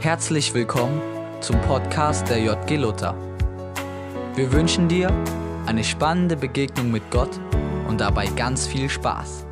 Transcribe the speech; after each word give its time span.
Herzlich 0.00 0.54
willkommen 0.54 1.02
zum 1.40 1.60
Podcast 1.62 2.28
der 2.28 2.38
JG 2.38 2.76
Luther. 2.76 3.16
Wir 4.36 4.52
wünschen 4.52 4.86
dir 4.86 5.10
eine 5.66 5.82
spannende 5.82 6.36
Begegnung 6.36 6.92
mit 6.92 7.10
Gott 7.10 7.40
und 7.88 8.00
dabei 8.00 8.26
ganz 8.26 8.64
viel 8.64 8.88
Spaß. 8.88 9.44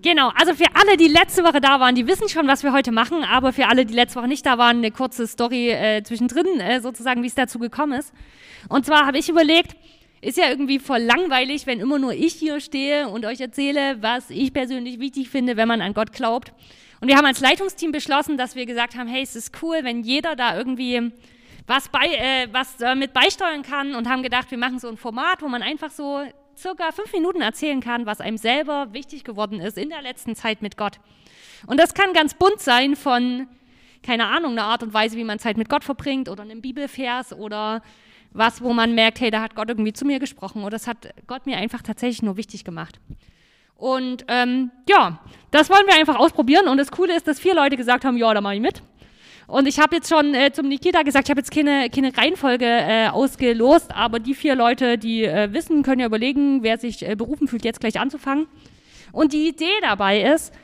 Genau, 0.00 0.30
also 0.34 0.54
für 0.54 0.74
alle, 0.74 0.96
die 0.96 1.08
letzte 1.08 1.44
Woche 1.44 1.60
da 1.60 1.78
waren, 1.78 1.94
die 1.94 2.06
wissen 2.06 2.30
schon, 2.30 2.48
was 2.48 2.62
wir 2.62 2.72
heute 2.72 2.92
machen, 2.92 3.24
aber 3.24 3.52
für 3.52 3.68
alle, 3.68 3.84
die 3.84 3.92
letzte 3.92 4.20
Woche 4.20 4.28
nicht 4.28 4.46
da 4.46 4.56
waren, 4.56 4.78
eine 4.78 4.90
kurze 4.90 5.26
Story 5.26 5.68
äh, 5.68 6.02
zwischendrin, 6.02 6.60
äh, 6.60 6.80
sozusagen, 6.80 7.22
wie 7.22 7.26
es 7.26 7.34
dazu 7.34 7.58
gekommen 7.58 7.92
ist. 7.92 8.14
Und 8.70 8.86
zwar 8.86 9.06
habe 9.06 9.18
ich 9.18 9.28
überlegt, 9.28 9.76
ist 10.22 10.38
ja 10.38 10.48
irgendwie 10.48 10.78
voll 10.78 11.00
langweilig, 11.00 11.66
wenn 11.66 11.80
immer 11.80 11.98
nur 11.98 12.12
ich 12.12 12.34
hier 12.34 12.60
stehe 12.60 13.08
und 13.08 13.26
euch 13.26 13.40
erzähle, 13.40 14.00
was 14.00 14.30
ich 14.30 14.52
persönlich 14.52 15.00
wichtig 15.00 15.28
finde, 15.28 15.56
wenn 15.56 15.68
man 15.68 15.82
an 15.82 15.94
Gott 15.94 16.12
glaubt. 16.12 16.52
Und 17.00 17.08
wir 17.08 17.16
haben 17.16 17.26
als 17.26 17.40
Leitungsteam 17.40 17.90
beschlossen, 17.90 18.38
dass 18.38 18.54
wir 18.54 18.64
gesagt 18.64 18.96
haben, 18.96 19.08
hey, 19.08 19.22
es 19.22 19.34
ist 19.34 19.60
cool, 19.62 19.80
wenn 19.82 20.04
jeder 20.04 20.36
da 20.36 20.56
irgendwie 20.56 21.10
was, 21.66 21.88
bei, 21.88 22.06
äh, 22.06 22.46
was 22.52 22.80
äh, 22.80 22.94
mit 22.94 23.12
beisteuern 23.12 23.62
kann 23.62 23.96
und 23.96 24.08
haben 24.08 24.22
gedacht, 24.22 24.52
wir 24.52 24.58
machen 24.58 24.78
so 24.78 24.88
ein 24.88 24.96
Format, 24.96 25.42
wo 25.42 25.48
man 25.48 25.62
einfach 25.62 25.90
so 25.90 26.22
circa 26.56 26.92
fünf 26.92 27.12
Minuten 27.12 27.40
erzählen 27.40 27.80
kann, 27.80 28.06
was 28.06 28.20
einem 28.20 28.36
selber 28.36 28.92
wichtig 28.92 29.24
geworden 29.24 29.60
ist 29.60 29.76
in 29.76 29.88
der 29.88 30.02
letzten 30.02 30.36
Zeit 30.36 30.62
mit 30.62 30.76
Gott. 30.76 31.00
Und 31.66 31.80
das 31.80 31.94
kann 31.94 32.12
ganz 32.12 32.34
bunt 32.34 32.60
sein 32.60 32.94
von, 32.94 33.48
keine 34.04 34.26
Ahnung, 34.26 34.52
einer 34.52 34.64
Art 34.64 34.84
und 34.84 34.94
Weise, 34.94 35.16
wie 35.16 35.24
man 35.24 35.40
Zeit 35.40 35.56
mit 35.56 35.68
Gott 35.68 35.82
verbringt 35.82 36.28
oder 36.28 36.42
einem 36.42 36.62
Bibelvers 36.62 37.32
oder 37.32 37.82
was, 38.32 38.62
wo 38.62 38.72
man 38.72 38.94
merkt, 38.94 39.20
hey, 39.20 39.30
da 39.30 39.42
hat 39.42 39.54
Gott 39.54 39.68
irgendwie 39.68 39.92
zu 39.92 40.04
mir 40.04 40.18
gesprochen 40.18 40.62
oder 40.62 40.70
das 40.70 40.86
hat 40.86 41.12
Gott 41.26 41.46
mir 41.46 41.56
einfach 41.56 41.82
tatsächlich 41.82 42.22
nur 42.22 42.36
wichtig 42.36 42.64
gemacht. 42.64 43.00
Und 43.74 44.24
ähm, 44.28 44.70
ja, 44.88 45.18
das 45.50 45.68
wollen 45.68 45.86
wir 45.86 45.94
einfach 45.94 46.16
ausprobieren. 46.16 46.68
Und 46.68 46.76
das 46.76 46.90
Coole 46.92 47.16
ist, 47.16 47.26
dass 47.26 47.40
vier 47.40 47.54
Leute 47.54 47.76
gesagt 47.76 48.04
haben, 48.04 48.16
ja, 48.16 48.32
da 48.32 48.40
mache 48.40 48.54
ich 48.54 48.60
mit. 48.60 48.82
Und 49.48 49.66
ich 49.66 49.80
habe 49.80 49.96
jetzt 49.96 50.08
schon 50.08 50.34
äh, 50.34 50.52
zum 50.52 50.68
Nikita 50.68 51.02
gesagt, 51.02 51.26
ich 51.26 51.30
habe 51.30 51.40
jetzt 51.40 51.50
keine, 51.50 51.90
keine 51.90 52.16
Reihenfolge 52.16 52.64
äh, 52.64 53.08
ausgelost, 53.08 53.92
aber 53.92 54.20
die 54.20 54.34
vier 54.34 54.54
Leute, 54.54 54.98
die 54.98 55.24
äh, 55.24 55.52
wissen, 55.52 55.82
können 55.82 56.00
ja 56.00 56.06
überlegen, 56.06 56.62
wer 56.62 56.78
sich 56.78 57.06
äh, 57.06 57.16
berufen 57.16 57.48
fühlt, 57.48 57.64
jetzt 57.64 57.80
gleich 57.80 57.98
anzufangen. 57.98 58.46
Und 59.10 59.32
die 59.32 59.48
Idee 59.48 59.66
dabei 59.82 60.22
ist, 60.22 60.54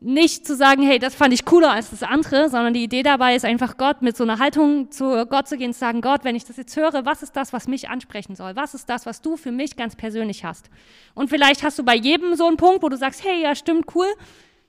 nicht 0.00 0.46
zu 0.46 0.54
sagen, 0.54 0.82
hey, 0.82 0.98
das 0.98 1.14
fand 1.14 1.32
ich 1.32 1.44
cooler 1.44 1.72
als 1.72 1.90
das 1.90 2.02
andere, 2.02 2.50
sondern 2.50 2.74
die 2.74 2.84
Idee 2.84 3.02
dabei 3.02 3.34
ist 3.34 3.44
einfach 3.44 3.78
Gott 3.78 4.02
mit 4.02 4.16
so 4.16 4.24
einer 4.24 4.38
Haltung 4.38 4.90
zu 4.90 5.24
Gott 5.26 5.48
zu 5.48 5.56
gehen 5.56 5.68
und 5.68 5.72
zu 5.72 5.80
sagen, 5.80 6.02
Gott, 6.02 6.22
wenn 6.22 6.36
ich 6.36 6.44
das 6.44 6.58
jetzt 6.58 6.76
höre, 6.76 7.06
was 7.06 7.22
ist 7.22 7.34
das, 7.34 7.52
was 7.52 7.66
mich 7.66 7.88
ansprechen 7.88 8.36
soll? 8.36 8.56
Was 8.56 8.74
ist 8.74 8.90
das, 8.90 9.06
was 9.06 9.22
du 9.22 9.36
für 9.36 9.52
mich 9.52 9.76
ganz 9.76 9.96
persönlich 9.96 10.44
hast? 10.44 10.68
Und 11.14 11.30
vielleicht 11.30 11.62
hast 11.62 11.78
du 11.78 11.82
bei 11.82 11.94
jedem 11.94 12.34
so 12.34 12.46
einen 12.46 12.58
Punkt, 12.58 12.82
wo 12.82 12.88
du 12.90 12.96
sagst, 12.96 13.24
hey, 13.24 13.42
ja, 13.42 13.54
stimmt, 13.54 13.86
cool. 13.94 14.06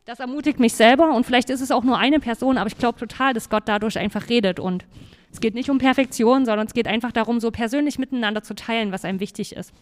Das 0.06 0.22
ermutigt 0.22 0.62
mich 0.62 0.74
selber 0.74 1.14
und 1.14 1.26
vielleicht 1.26 1.50
ist 1.50 1.60
es 1.60 1.72
auch 1.72 1.84
nur 1.84 1.98
eine 1.98 2.22
Person, 2.22 2.58
aber 2.58 2.68
ich 2.68 2.78
glaube 2.78 2.98
total, 2.98 3.34
dass 3.34 3.50
Gott 3.50 3.64
dadurch 3.66 3.98
einfach 3.98 4.30
redet 4.30 4.58
und 4.58 4.86
es 5.34 5.42
geht 5.42 5.54
nicht 5.54 5.70
um 5.70 5.78
Perfektion, 5.78 6.46
sondern 6.46 6.68
es 6.68 6.74
geht 6.74 6.88
einfach 6.88 7.12
darum, 7.12 7.42
so 7.42 7.52
persönlich 7.52 8.00
miteinander 8.00 8.42
zu 8.42 8.56
teilen, 8.56 8.94
was 8.94 9.04
einem 9.04 9.20
wichtig 9.20 9.54
ist. 9.54 9.74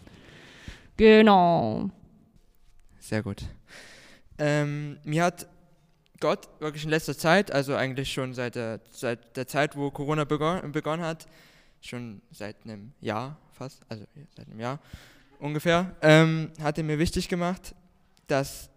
Genau. 0.96 1.90
Sehr 2.98 3.22
gut. 3.22 3.44
Ähm, 4.38 4.98
mir 5.04 5.24
hat 5.24 5.46
Gott 6.20 6.48
wirklich 6.60 6.84
in 6.84 6.90
letzter 6.90 7.16
Zeit, 7.16 7.50
also 7.50 7.74
eigentlich 7.74 8.12
schon 8.12 8.34
seit 8.34 8.54
der, 8.54 8.80
seit 8.90 9.36
der 9.36 9.46
Zeit, 9.46 9.76
wo 9.76 9.90
Corona 9.90 10.24
begon, 10.24 10.72
begonnen 10.72 11.02
hat, 11.02 11.26
schon 11.80 12.22
seit 12.30 12.56
einem 12.64 12.92
Jahr 13.00 13.38
fast, 13.52 13.82
also 13.88 14.04
seit 14.34 14.46
einem 14.48 14.60
Jahr 14.60 14.80
ungefähr, 15.38 15.94
ähm, 16.02 16.52
hat 16.60 16.78
er 16.78 16.84
mir 16.84 16.98
wichtig 16.98 17.28
gemacht, 17.28 17.74
dass 18.26 18.70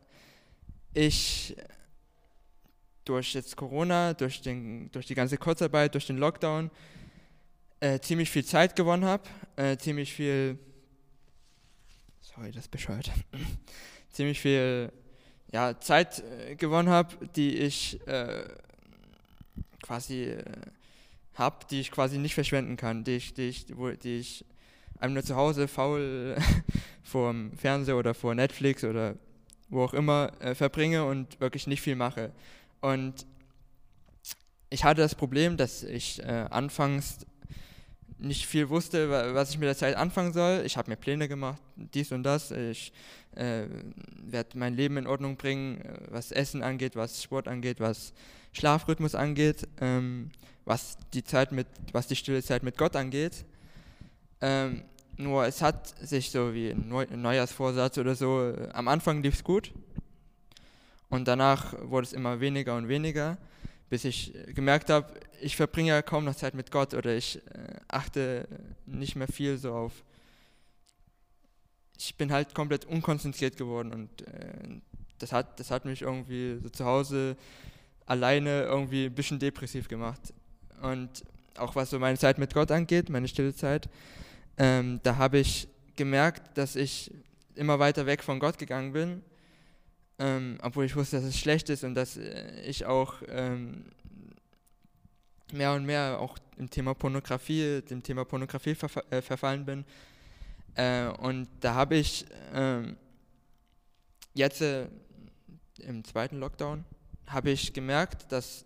ich 0.93 1.55
durch 3.05 3.33
jetzt 3.33 3.55
Corona, 3.55 4.13
durch, 4.13 4.41
den, 4.41 4.91
durch 4.91 5.05
die 5.05 5.15
ganze 5.15 5.37
Kurzarbeit, 5.37 5.93
durch 5.93 6.07
den 6.07 6.17
Lockdown 6.17 6.69
äh, 7.79 7.99
ziemlich 7.99 8.29
viel 8.29 8.45
Zeit 8.45 8.75
gewonnen 8.75 9.05
habe, 9.05 9.23
äh, 9.55 9.77
ziemlich 9.77 10.13
viel, 10.13 10.59
sorry, 12.21 12.51
das 12.51 12.67
bescheuert, 12.67 13.11
ziemlich 14.11 14.39
viel 14.39 14.91
ja, 15.51 15.79
Zeit 15.79 16.23
äh, 16.23 16.55
gewonnen 16.55 16.89
habe, 16.89 17.27
die 17.35 17.57
ich 17.57 17.99
äh, 18.07 18.43
quasi 19.81 20.25
äh, 20.25 20.43
habe, 21.35 21.65
die 21.69 21.79
ich 21.79 21.91
quasi 21.91 22.17
nicht 22.17 22.35
verschwenden 22.35 22.77
kann, 22.77 23.03
die 23.03 23.15
ich, 23.15 23.33
die 23.33 23.49
ich, 23.49 23.65
wo, 23.75 23.89
die 23.89 24.19
ich 24.19 24.45
einem 24.99 25.13
nur 25.13 25.23
zu 25.23 25.35
Hause 25.35 25.67
faul 25.67 26.37
vor 27.03 27.31
dem 27.31 27.57
Fernseher 27.57 27.97
oder 27.97 28.13
vor 28.13 28.35
Netflix 28.35 28.83
oder 28.83 29.15
wo 29.69 29.83
auch 29.83 29.93
immer 29.93 30.31
äh, 30.39 30.55
verbringe 30.55 31.05
und 31.05 31.39
wirklich 31.39 31.67
nicht 31.67 31.81
viel 31.81 31.95
mache. 31.95 32.31
Und 32.81 33.25
ich 34.69 34.83
hatte 34.83 35.01
das 35.01 35.15
Problem, 35.15 35.57
dass 35.57 35.83
ich 35.83 36.21
äh, 36.21 36.45
anfangs 36.49 37.25
nicht 38.19 38.45
viel 38.45 38.69
wusste, 38.69 39.09
was 39.33 39.51
ich 39.51 39.57
mit 39.57 39.67
der 39.67 39.77
Zeit 39.77 39.95
anfangen 39.95 40.33
soll. 40.33 40.63
Ich 40.65 40.77
habe 40.77 40.89
mir 40.89 40.97
Pläne 40.97 41.27
gemacht, 41.27 41.61
dies 41.75 42.11
und 42.11 42.23
das. 42.23 42.51
Ich 42.51 42.91
äh, 43.35 43.63
werde 44.23 44.57
mein 44.57 44.75
Leben 44.75 44.97
in 44.97 45.07
Ordnung 45.07 45.37
bringen, 45.37 45.81
äh, 45.81 45.97
was 46.09 46.31
Essen 46.31 46.61
angeht, 46.61 46.95
was 46.95 47.23
Sport 47.23 47.47
angeht, 47.47 47.79
was 47.79 48.13
Schlafrhythmus 48.51 49.15
angeht, 49.15 49.67
ähm, 49.79 50.31
was 50.65 50.97
die 51.13 51.23
Zeit 51.23 51.51
mit, 51.51 51.67
was 51.91 52.07
die 52.07 52.15
stille 52.15 52.43
Zeit 52.43 52.63
mit 52.63 52.77
Gott 52.77 52.95
angeht. 52.95 53.45
Ähm, 54.41 54.83
nur 55.17 55.45
es 55.45 55.61
hat 55.61 55.87
sich 55.99 56.31
so 56.31 56.53
wie 56.53 56.69
ein 56.69 56.87
Neujahrsvorsatz 57.21 57.97
oder 57.97 58.15
so, 58.15 58.51
äh, 58.51 58.69
am 58.73 58.87
Anfang 58.87 59.21
lief 59.21 59.35
es 59.35 59.43
gut 59.43 59.71
und 61.09 61.27
danach 61.27 61.73
wurde 61.81 62.05
es 62.05 62.13
immer 62.13 62.39
weniger 62.39 62.75
und 62.75 62.87
weniger, 62.87 63.37
bis 63.89 64.05
ich 64.05 64.33
äh, 64.35 64.53
gemerkt 64.53 64.89
habe, 64.89 65.13
ich 65.41 65.55
verbringe 65.55 65.89
ja 65.89 66.01
kaum 66.01 66.25
noch 66.25 66.35
Zeit 66.35 66.53
mit 66.53 66.71
Gott 66.71 66.93
oder 66.93 67.15
ich 67.15 67.37
äh, 67.37 67.79
achte 67.87 68.47
nicht 68.85 69.15
mehr 69.15 69.27
viel 69.27 69.57
so 69.57 69.73
auf. 69.73 70.03
Ich 71.97 72.15
bin 72.15 72.31
halt 72.31 72.55
komplett 72.55 72.85
unkonzentriert 72.85 73.57
geworden 73.57 73.93
und 73.93 74.21
äh, 74.27 74.79
das, 75.17 75.31
hat, 75.31 75.59
das 75.59 75.71
hat 75.71 75.85
mich 75.85 76.01
irgendwie 76.01 76.59
so 76.61 76.69
zu 76.69 76.85
Hause 76.85 77.35
alleine 78.05 78.63
irgendwie 78.63 79.05
ein 79.05 79.15
bisschen 79.15 79.39
depressiv 79.39 79.87
gemacht. 79.87 80.33
Und 80.81 81.23
auch 81.57 81.75
was 81.75 81.89
so 81.89 81.99
meine 81.99 82.17
Zeit 82.17 82.37
mit 82.37 82.53
Gott 82.53 82.71
angeht, 82.71 83.09
meine 83.09 83.27
stille 83.27 83.53
Zeit, 83.53 83.89
ähm, 84.57 84.99
da 85.03 85.17
habe 85.17 85.39
ich 85.39 85.67
gemerkt, 85.95 86.57
dass 86.57 86.75
ich 86.75 87.11
immer 87.55 87.79
weiter 87.79 88.05
weg 88.05 88.23
von 88.23 88.39
Gott 88.39 88.57
gegangen 88.57 88.93
bin, 88.93 89.21
ähm, 90.17 90.57
obwohl 90.61 90.85
ich 90.85 90.95
wusste, 90.95 91.17
dass 91.17 91.25
es 91.25 91.37
schlecht 91.37 91.69
ist 91.69 91.83
und 91.83 91.95
dass 91.95 92.17
äh, 92.17 92.61
ich 92.61 92.85
auch 92.85 93.15
ähm, 93.27 93.85
mehr 95.53 95.73
und 95.73 95.85
mehr 95.85 96.19
auch 96.19 96.37
im 96.57 96.69
Thema 96.69 96.93
Pornografie, 96.93 97.81
dem 97.81 98.03
Thema 98.03 98.25
Pornografie 98.25 98.75
verfa 98.75 99.03
äh, 99.09 99.21
verfallen 99.21 99.65
bin. 99.65 99.85
Äh, 100.75 101.07
und 101.07 101.47
da 101.59 101.73
habe 101.73 101.95
ich 101.95 102.25
ähm, 102.53 102.97
jetzt 104.33 104.61
äh, 104.61 104.87
im 105.79 106.03
zweiten 106.03 106.37
Lockdown 106.37 106.85
habe 107.27 107.51
ich 107.51 107.73
gemerkt, 107.73 108.31
dass 108.31 108.65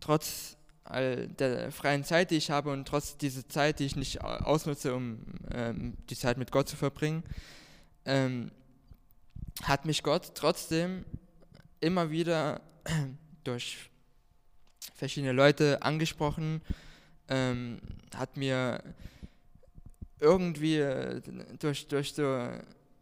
trotz 0.00 0.56
all 0.84 1.28
der 1.28 1.70
freien 1.70 2.04
Zeit, 2.04 2.30
die 2.30 2.36
ich 2.36 2.50
habe 2.50 2.72
und 2.72 2.86
trotz 2.86 3.16
dieser 3.16 3.48
Zeit, 3.48 3.78
die 3.78 3.86
ich 3.86 3.96
nicht 3.96 4.20
ausnutze, 4.22 4.94
um 4.94 5.20
ähm, 5.52 5.96
die 6.10 6.16
Zeit 6.16 6.38
mit 6.38 6.50
Gott 6.50 6.68
zu 6.68 6.76
verbringen, 6.76 7.22
ähm, 8.04 8.50
hat 9.62 9.84
mich 9.84 10.02
Gott 10.02 10.32
trotzdem 10.34 11.04
immer 11.80 12.10
wieder 12.10 12.60
durch 13.44 13.90
verschiedene 14.94 15.32
Leute 15.32 15.82
angesprochen, 15.82 16.62
ähm, 17.28 17.80
hat 18.14 18.36
mir 18.36 18.82
irgendwie 20.20 20.78
äh, 20.78 21.20
durch, 21.58 21.88
durch 21.88 22.14
so 22.14 22.48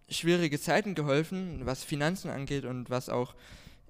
schwierige 0.09 0.61
Zeiten 0.61 0.95
geholfen, 0.95 1.65
was 1.65 1.85
Finanzen 1.85 2.31
angeht 2.31 2.65
und 2.65 2.91
was 2.91 3.09
auch 3.09 3.35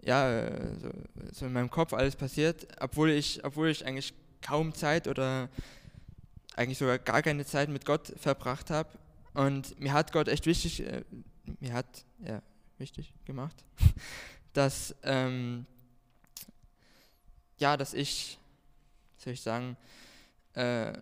ja, 0.03 0.50
so, 0.79 0.91
so, 1.32 1.47
in 1.47 1.53
meinem 1.53 1.70
Kopf 1.70 1.93
alles 1.93 2.17
passiert, 2.17 2.67
obwohl 2.81 3.11
ich, 3.11 3.44
obwohl 3.44 3.69
ich 3.69 3.85
eigentlich 3.85 4.15
kaum 4.41 4.75
Zeit 4.75 5.09
oder 5.09 5.49
eigentlich 6.56 6.79
sogar 6.79 6.99
gar 6.99 7.23
keine 7.23 7.44
Zeit 7.44 7.69
mit 7.69 7.85
Gott 7.85 8.12
verbracht 8.17 8.70
habe. 8.70 8.88
Und 9.35 9.79
mir 9.79 9.93
hat 9.93 10.12
Gott 10.12 10.29
echt 10.29 10.47
wichtig, 10.47 10.87
äh, 10.87 11.05
mir 11.61 11.75
hat, 11.75 12.05
ja, 12.25 12.43
wichtig 12.79 13.12
gemacht, 13.25 13.56
dass, 14.53 14.94
ähm, 15.03 15.67
ja, 17.61 17.77
dass 17.77 17.95
ich, 17.95 18.39
soll 19.19 19.35
ich 19.35 19.43
sagen, 19.43 19.77
äh, 20.55 20.93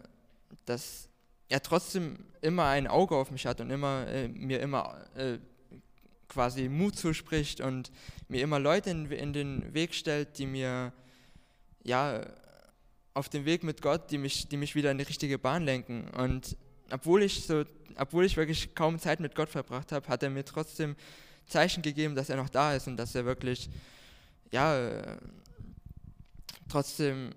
dass 0.67 1.09
er 1.49 1.63
trotzdem 1.63 2.19
immer 2.43 2.67
ein 2.67 2.87
Auge 2.87 3.17
auf 3.17 3.31
mich 3.31 3.47
hat 3.47 3.61
und 3.61 3.71
immer, 3.71 4.07
äh, 4.09 4.29
mir 4.29 4.61
immer 4.61 4.99
äh, 5.17 5.39
quasi 6.29 6.69
Mut 6.69 6.97
zuspricht 6.97 7.61
und 7.61 7.91
mir 8.29 8.43
immer 8.43 8.59
Leute 8.59 8.91
in, 8.91 9.11
in, 9.11 9.33
den 9.33 9.73
Weg 9.73 9.95
stellt, 9.95 10.39
die 10.39 10.47
mir 10.47 10.93
ja 11.85 12.27
auf 13.15 13.29
dem 13.29 13.45
Weg 13.45 13.65
mit 13.65 13.81
Gott, 13.81 14.11
die 14.11 14.19
mich, 14.19 14.49
die 14.49 14.57
mich 14.57 14.75
wieder 14.75 14.91
in 14.91 14.99
die 14.99 15.05
richtige 15.05 15.39
Bahn 15.39 15.65
lenken. 15.65 16.09
Und 16.11 16.57
obwohl 16.91 17.23
ich 17.23 17.45
so, 17.45 17.65
obwohl 17.97 18.25
ich 18.25 18.37
wirklich 18.37 18.75
kaum 18.75 18.99
Zeit 18.99 19.21
mit 19.21 19.35
Gott 19.35 19.49
verbracht 19.49 19.93
habe, 19.93 20.07
hat 20.09 20.23
er 20.23 20.31
mir 20.31 20.45
trotzdem 20.45 20.97
Zeichen 21.47 21.83
gegeben, 21.83 22.15
dass 22.15 22.29
er 22.29 22.37
noch 22.37 22.51
da 22.51 22.75
ist 22.75 22.87
und 22.89 22.97
dass 22.97 23.15
er 23.15 23.25
wirklich, 23.25 23.71
ja, 24.53 25.17
trotzdem, 26.69 27.31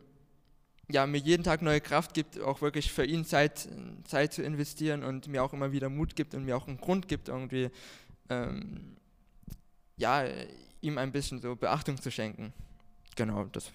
ja, 0.90 1.06
mir 1.08 1.20
jeden 1.20 1.44
Tag 1.44 1.62
neue 1.62 1.82
Kraft 1.82 2.14
gibt, 2.14 2.40
auch 2.40 2.62
wirklich 2.62 2.92
für 2.92 3.06
ihn 3.06 3.26
Zeit, 3.26 3.70
Zeit 4.04 4.34
zu 4.34 4.44
investieren 4.44 5.04
und 5.04 5.28
mir 5.28 5.44
auch 5.44 5.54
immer 5.54 5.72
wieder 5.72 5.90
Mut 5.90 6.16
gibt 6.16 6.36
und 6.36 6.46
mir 6.46 6.58
auch 6.58 6.68
einen 6.68 6.78
Grund 6.78 7.08
gibt, 7.08 7.30
irgendwie, 7.30 7.70
ähm, 8.30 8.98
ja, 9.98 10.26
ihm 10.82 10.98
ein 10.98 11.12
bisschen 11.12 11.40
so 11.40 11.56
Beachtung 11.56 12.02
zu 12.02 12.12
schenken. 12.12 12.54
Genau, 13.16 13.46
das 13.46 13.72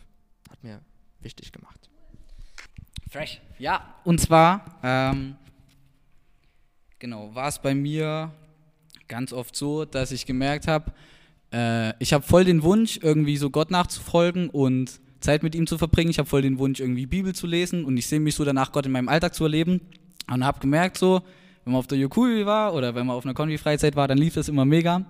hat 0.51 0.63
mir 0.63 0.81
wichtig 1.21 1.53
gemacht. 1.53 1.89
Fresh. 3.11 3.41
Ja, 3.59 3.95
und 4.05 4.21
zwar, 4.21 4.79
ähm, 4.83 5.37
genau, 6.99 7.35
war 7.35 7.49
es 7.49 7.61
bei 7.61 7.75
mir 7.75 8.33
ganz 9.09 9.33
oft 9.33 9.55
so, 9.55 9.85
dass 9.85 10.11
ich 10.11 10.27
gemerkt 10.27 10.67
habe, 10.67 10.93
äh, 11.53 11.95
ich 12.03 12.13
habe 12.13 12.25
voll 12.25 12.45
den 12.45 12.63
Wunsch, 12.63 12.99
irgendwie 13.01 13.37
so 13.37 13.51
Gott 13.51 13.71
nachzufolgen 13.71 14.51
und 14.51 15.01
Zeit 15.21 15.43
mit 15.43 15.55
ihm 15.55 15.67
zu 15.67 15.79
verbringen. 15.79 16.11
Ich 16.11 16.19
habe 16.19 16.29
voll 16.29 16.43
den 16.43 16.59
Wunsch, 16.59 16.81
irgendwie 16.81 17.07
Bibel 17.07 17.35
zu 17.35 17.47
lesen 17.47 17.85
und 17.85 17.97
ich 17.97 18.07
sehe 18.07 18.21
mich 18.21 18.35
so 18.35 18.45
danach, 18.45 18.73
Gott 18.73 18.87
in 18.87 18.93
meinem 18.93 19.09
Alltag 19.09 19.35
zu 19.35 19.45
erleben. 19.45 19.81
Und 20.29 20.45
habe 20.45 20.59
gemerkt, 20.59 20.99
so, 20.99 21.23
wenn 21.65 21.73
man 21.73 21.79
auf 21.79 21.87
der 21.87 21.99
Yokui 21.99 22.47
war 22.47 22.75
oder 22.75 22.95
wenn 22.95 23.07
man 23.07 23.17
auf 23.17 23.25
einer 23.25 23.35
Konfi-Freizeit 23.35 23.95
war, 23.95 24.09
dann 24.09 24.19
lief 24.19 24.35
das 24.35 24.49
immer 24.49 24.65
mega. 24.65 25.07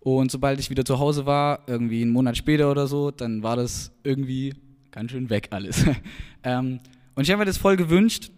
Und 0.00 0.30
sobald 0.30 0.60
ich 0.60 0.70
wieder 0.70 0.84
zu 0.84 0.98
Hause 0.98 1.26
war, 1.26 1.60
irgendwie 1.66 2.02
einen 2.02 2.12
Monat 2.12 2.36
später 2.36 2.70
oder 2.70 2.86
so, 2.86 3.10
dann 3.10 3.42
war 3.42 3.56
das 3.56 3.90
irgendwie 4.04 4.54
ganz 4.90 5.10
schön 5.10 5.30
weg 5.30 5.48
alles. 5.50 5.84
ähm, 6.44 6.80
und 7.14 7.22
ich 7.24 7.30
habe 7.30 7.38
mir 7.38 7.46
das 7.46 7.58
voll 7.58 7.76
gewünscht, 7.76 8.30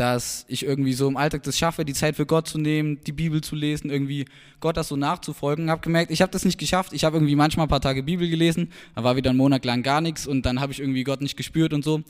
dass 0.00 0.46
ich 0.48 0.64
irgendwie 0.64 0.94
so 0.94 1.06
im 1.08 1.18
Alltag 1.18 1.42
das 1.42 1.58
schaffe, 1.58 1.84
die 1.84 1.92
Zeit 1.92 2.16
für 2.16 2.24
Gott 2.24 2.48
zu 2.48 2.56
nehmen, 2.56 3.04
die 3.06 3.12
Bibel 3.12 3.42
zu 3.42 3.54
lesen, 3.54 3.90
irgendwie 3.90 4.24
Gott 4.58 4.78
das 4.78 4.88
so 4.88 4.96
nachzufolgen. 4.96 5.70
Habe 5.70 5.82
gemerkt, 5.82 6.10
ich 6.10 6.22
habe 6.22 6.32
das 6.32 6.46
nicht 6.46 6.58
geschafft. 6.58 6.94
Ich 6.94 7.04
habe 7.04 7.18
irgendwie 7.18 7.36
manchmal 7.36 7.66
ein 7.66 7.68
paar 7.68 7.82
Tage 7.82 8.02
Bibel 8.02 8.26
gelesen, 8.30 8.72
da 8.94 9.04
war 9.04 9.16
wieder 9.16 9.28
ein 9.28 9.36
Monat 9.36 9.66
lang 9.66 9.82
gar 9.82 10.00
nichts 10.00 10.26
und 10.26 10.46
dann 10.46 10.58
habe 10.58 10.72
ich 10.72 10.80
irgendwie 10.80 11.04
Gott 11.04 11.20
nicht 11.20 11.36
gespürt 11.36 11.74
und 11.74 11.84
so 11.84 12.00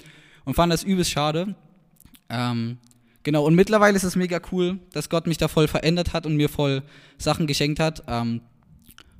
und 0.45 0.55
fand 0.55 0.73
das 0.73 0.85
übelst 0.85 1.11
schade. 1.11 1.57
Ähm, 2.29 2.79
genau, 3.25 3.45
und 3.45 3.57
mittlerweile 3.57 3.97
ist 3.97 4.05
es 4.05 4.15
mega 4.15 4.41
cool, 4.53 4.79
dass 4.93 5.09
Gott 5.09 5.27
mich 5.27 5.39
da 5.39 5.49
voll 5.49 5.67
verändert 5.67 6.13
hat 6.13 6.27
und 6.27 6.37
mir 6.37 6.49
voll 6.49 6.85
Sachen 7.19 7.49
geschenkt 7.49 7.81
hat, 7.81 8.05
ähm, 8.07 8.41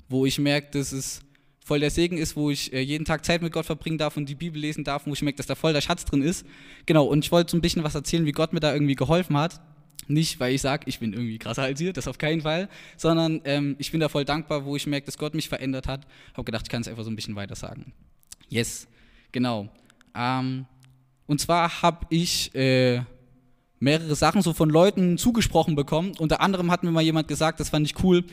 wo 0.09 0.27
ich 0.27 0.39
merke, 0.39 0.79
dass 0.79 0.93
es 0.93 1.23
voll 1.71 1.79
der 1.79 1.91
Segen 1.91 2.19
ist, 2.19 2.35
wo 2.35 2.51
ich 2.51 2.73
äh, 2.73 2.81
jeden 2.81 3.05
Tag 3.05 3.25
Zeit 3.25 3.43
mit 3.43 3.53
Gott 3.53 3.65
verbringen 3.65 3.97
darf 3.97 4.17
und 4.17 4.29
die 4.29 4.35
Bibel 4.35 4.61
lesen 4.61 4.83
darf, 4.83 5.07
wo 5.07 5.13
ich 5.13 5.23
merke, 5.23 5.37
dass 5.37 5.47
da 5.47 5.55
voll 5.55 5.73
der 5.73 5.81
Schatz 5.81 6.05
drin 6.05 6.21
ist. 6.21 6.45
Genau, 6.85 7.05
und 7.05 7.25
ich 7.25 7.31
wollte 7.31 7.53
so 7.53 7.57
ein 7.57 7.61
bisschen 7.61 7.85
was 7.85 7.95
erzählen, 7.95 8.27
wie 8.27 8.33
Gott 8.33 8.53
mir 8.53 8.59
da 8.59 8.73
irgendwie 8.73 8.97
geholfen 8.97 9.37
hat. 9.37 9.61
Nicht, 10.09 10.41
weil 10.41 10.53
ich 10.53 10.63
sage, 10.63 10.83
ich 10.87 10.99
bin 10.99 11.13
irgendwie 11.13 11.39
krasser 11.39 11.63
als 11.63 11.81
ihr, 11.81 11.93
das 11.93 12.09
auf 12.09 12.19
keinen 12.19 12.41
Fall, 12.41 12.69
sondern 12.97 13.41
ähm, 13.45 13.77
ich 13.79 13.93
bin 13.93 14.01
da 14.01 14.09
voll 14.09 14.25
dankbar, 14.25 14.65
wo 14.65 14.75
ich 14.75 14.89
merke, 14.89 15.07
dass 15.07 15.17
Gott 15.17 15.33
mich 15.33 15.49
verändert 15.49 15.87
hat. 15.87 16.09
Habe 16.35 16.43
gedacht, 16.43 16.65
ich 16.65 16.71
kann 16.71 16.81
es 16.81 16.89
einfach 16.89 17.05
so 17.05 17.11
ein 17.11 17.15
bisschen 17.15 17.37
weiter 17.37 17.55
sagen. 17.55 17.93
Yes, 18.49 18.89
genau. 19.31 19.69
Ähm, 20.17 20.67
und 21.29 21.41
zwar 21.41 21.83
habe 21.83 22.05
ich 22.11 22.53
äh, 22.57 23.03
mehrere 23.79 24.17
Sachen 24.17 24.43
so 24.43 24.53
von 24.55 24.71
Leuten 24.71 25.19
zugesprochen 25.19 25.77
bekommen. 25.77 26.15
Unter 26.19 26.41
anderem 26.41 26.73
hat 26.73 26.83
mir 26.83 26.91
mal 26.91 27.01
jemand 27.01 27.29
gesagt, 27.29 27.61
das 27.61 27.69
fand 27.71 27.87
ich 27.87 28.03
cool, 28.03 28.25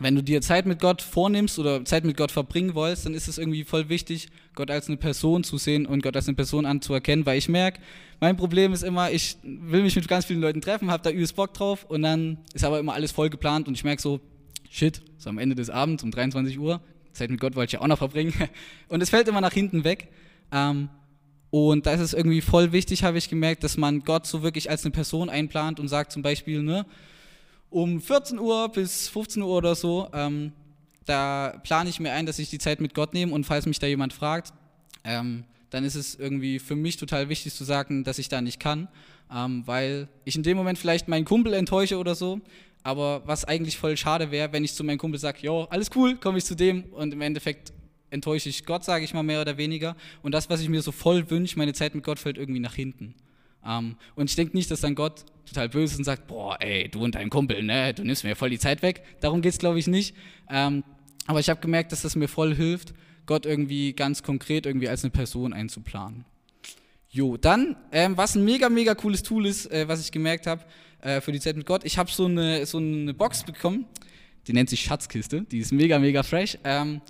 wenn 0.00 0.14
du 0.14 0.22
dir 0.22 0.40
Zeit 0.40 0.66
mit 0.66 0.80
Gott 0.80 1.02
vornimmst 1.02 1.58
oder 1.58 1.84
Zeit 1.84 2.04
mit 2.04 2.16
Gott 2.16 2.30
verbringen 2.30 2.74
willst, 2.74 3.06
dann 3.06 3.14
ist 3.14 3.28
es 3.28 3.38
irgendwie 3.38 3.64
voll 3.64 3.88
wichtig, 3.88 4.28
Gott 4.54 4.70
als 4.70 4.88
eine 4.88 4.96
Person 4.96 5.44
zu 5.44 5.58
sehen 5.58 5.86
und 5.86 6.02
Gott 6.02 6.14
als 6.14 6.28
eine 6.28 6.36
Person 6.36 6.66
anzuerkennen, 6.66 7.26
weil 7.26 7.38
ich 7.38 7.48
merke, 7.48 7.80
mein 8.20 8.36
Problem 8.36 8.72
ist 8.72 8.82
immer, 8.82 9.10
ich 9.10 9.36
will 9.42 9.82
mich 9.82 9.96
mit 9.96 10.06
ganz 10.08 10.26
vielen 10.26 10.40
Leuten 10.40 10.60
treffen, 10.60 10.90
habe 10.90 11.02
da 11.02 11.10
übelst 11.10 11.36
Bock 11.36 11.54
drauf 11.54 11.84
und 11.84 12.02
dann 12.02 12.38
ist 12.54 12.64
aber 12.64 12.78
immer 12.78 12.94
alles 12.94 13.12
voll 13.12 13.30
geplant 13.30 13.66
und 13.68 13.74
ich 13.74 13.84
merke 13.84 14.00
so, 14.00 14.20
shit, 14.70 15.02
so 15.18 15.30
am 15.30 15.38
Ende 15.38 15.54
des 15.54 15.70
Abends 15.70 16.02
um 16.02 16.10
23 16.10 16.58
Uhr, 16.58 16.80
Zeit 17.12 17.30
mit 17.30 17.40
Gott 17.40 17.56
wollte 17.56 17.70
ich 17.70 17.72
ja 17.74 17.80
auch 17.80 17.88
noch 17.88 17.98
verbringen 17.98 18.34
und 18.88 19.02
es 19.02 19.10
fällt 19.10 19.28
immer 19.28 19.40
nach 19.40 19.52
hinten 19.52 19.84
weg. 19.84 20.08
Ähm, 20.52 20.88
und 21.50 21.86
da 21.86 21.94
ist 21.94 22.00
es 22.00 22.12
irgendwie 22.12 22.42
voll 22.42 22.72
wichtig, 22.72 23.04
habe 23.04 23.16
ich 23.16 23.30
gemerkt, 23.30 23.64
dass 23.64 23.78
man 23.78 24.00
Gott 24.00 24.26
so 24.26 24.42
wirklich 24.42 24.70
als 24.70 24.84
eine 24.84 24.92
Person 24.92 25.30
einplant 25.30 25.80
und 25.80 25.88
sagt 25.88 26.12
zum 26.12 26.22
Beispiel, 26.22 26.62
ne, 26.62 26.84
um 27.70 28.00
14 28.00 28.38
Uhr 28.38 28.68
bis 28.70 29.08
15 29.08 29.42
Uhr 29.42 29.48
oder 29.48 29.74
so, 29.74 30.08
ähm, 30.12 30.52
da 31.04 31.58
plane 31.64 31.88
ich 31.88 32.00
mir 32.00 32.12
ein, 32.12 32.26
dass 32.26 32.38
ich 32.38 32.50
die 32.50 32.58
Zeit 32.58 32.80
mit 32.80 32.94
Gott 32.94 33.14
nehme 33.14 33.32
und 33.32 33.44
falls 33.44 33.66
mich 33.66 33.78
da 33.78 33.86
jemand 33.86 34.12
fragt, 34.12 34.52
ähm, 35.04 35.44
dann 35.70 35.84
ist 35.84 35.94
es 35.94 36.14
irgendwie 36.14 36.58
für 36.58 36.76
mich 36.76 36.96
total 36.96 37.28
wichtig 37.28 37.54
zu 37.54 37.64
sagen, 37.64 38.04
dass 38.04 38.18
ich 38.18 38.28
da 38.28 38.40
nicht 38.40 38.60
kann, 38.60 38.88
ähm, 39.34 39.62
weil 39.66 40.08
ich 40.24 40.36
in 40.36 40.42
dem 40.42 40.56
Moment 40.56 40.78
vielleicht 40.78 41.08
meinen 41.08 41.24
Kumpel 41.24 41.52
enttäusche 41.52 41.98
oder 41.98 42.14
so, 42.14 42.40
aber 42.82 43.22
was 43.26 43.44
eigentlich 43.44 43.76
voll 43.76 43.96
schade 43.96 44.30
wäre, 44.30 44.52
wenn 44.52 44.64
ich 44.64 44.74
zu 44.74 44.84
meinem 44.84 44.98
Kumpel 44.98 45.20
sage, 45.20 45.38
jo, 45.42 45.64
alles 45.70 45.90
cool, 45.94 46.16
komme 46.16 46.38
ich 46.38 46.44
zu 46.44 46.54
dem 46.54 46.84
und 46.84 47.12
im 47.12 47.20
Endeffekt 47.20 47.72
enttäusche 48.10 48.48
ich 48.48 48.64
Gott, 48.64 48.84
sage 48.84 49.04
ich 49.04 49.12
mal 49.12 49.22
mehr 49.22 49.42
oder 49.42 49.58
weniger 49.58 49.96
und 50.22 50.32
das, 50.32 50.48
was 50.48 50.60
ich 50.60 50.68
mir 50.68 50.80
so 50.80 50.92
voll 50.92 51.30
wünsche, 51.30 51.58
meine 51.58 51.74
Zeit 51.74 51.94
mit 51.94 52.04
Gott 52.04 52.18
fällt 52.18 52.38
irgendwie 52.38 52.60
nach 52.60 52.74
hinten. 52.74 53.14
Ähm, 53.66 53.96
und 54.14 54.30
ich 54.30 54.36
denke 54.36 54.56
nicht, 54.56 54.70
dass 54.70 54.80
dann 54.80 54.94
Gott 54.94 55.24
total 55.46 55.68
böse 55.68 55.94
ist 55.94 55.98
und 55.98 56.04
sagt, 56.04 56.26
boah, 56.26 56.56
ey, 56.60 56.88
du 56.88 57.02
und 57.02 57.14
dein 57.14 57.30
Kumpel, 57.30 57.62
ne, 57.62 57.94
du 57.94 58.04
nimmst 58.04 58.24
mir 58.24 58.36
voll 58.36 58.50
die 58.50 58.58
Zeit 58.58 58.82
weg. 58.82 59.02
Darum 59.20 59.42
geht 59.42 59.52
es, 59.52 59.58
glaube 59.58 59.78
ich, 59.78 59.86
nicht. 59.86 60.14
Ähm, 60.50 60.84
aber 61.26 61.40
ich 61.40 61.50
habe 61.50 61.60
gemerkt, 61.60 61.92
dass 61.92 62.02
das 62.02 62.16
mir 62.16 62.28
voll 62.28 62.54
hilft, 62.54 62.94
Gott 63.26 63.44
irgendwie 63.44 63.92
ganz 63.92 64.22
konkret 64.22 64.64
irgendwie 64.66 64.88
als 64.88 65.04
eine 65.04 65.10
Person 65.10 65.52
einzuplanen. 65.52 66.24
Jo, 67.10 67.36
dann, 67.36 67.76
ähm, 67.92 68.16
was 68.16 68.34
ein 68.34 68.44
mega, 68.44 68.68
mega 68.68 68.94
cooles 68.94 69.22
Tool 69.22 69.46
ist, 69.46 69.70
äh, 69.70 69.88
was 69.88 70.00
ich 70.00 70.12
gemerkt 70.12 70.46
habe 70.46 70.62
äh, 71.00 71.20
für 71.20 71.32
die 71.32 71.40
Zeit 71.40 71.56
mit 71.56 71.66
Gott, 71.66 71.84
ich 71.84 71.98
habe 71.98 72.10
so 72.10 72.26
eine, 72.26 72.66
so 72.66 72.78
eine 72.78 73.14
Box 73.14 73.44
bekommen, 73.44 73.86
die 74.46 74.52
nennt 74.52 74.70
sich 74.70 74.80
Schatzkiste, 74.80 75.42
die 75.42 75.58
ist 75.58 75.72
mega, 75.72 75.98
mega 75.98 76.22
fresh. 76.22 76.58
Ähm, 76.64 77.00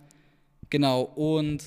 genau, 0.71 1.03
und 1.03 1.62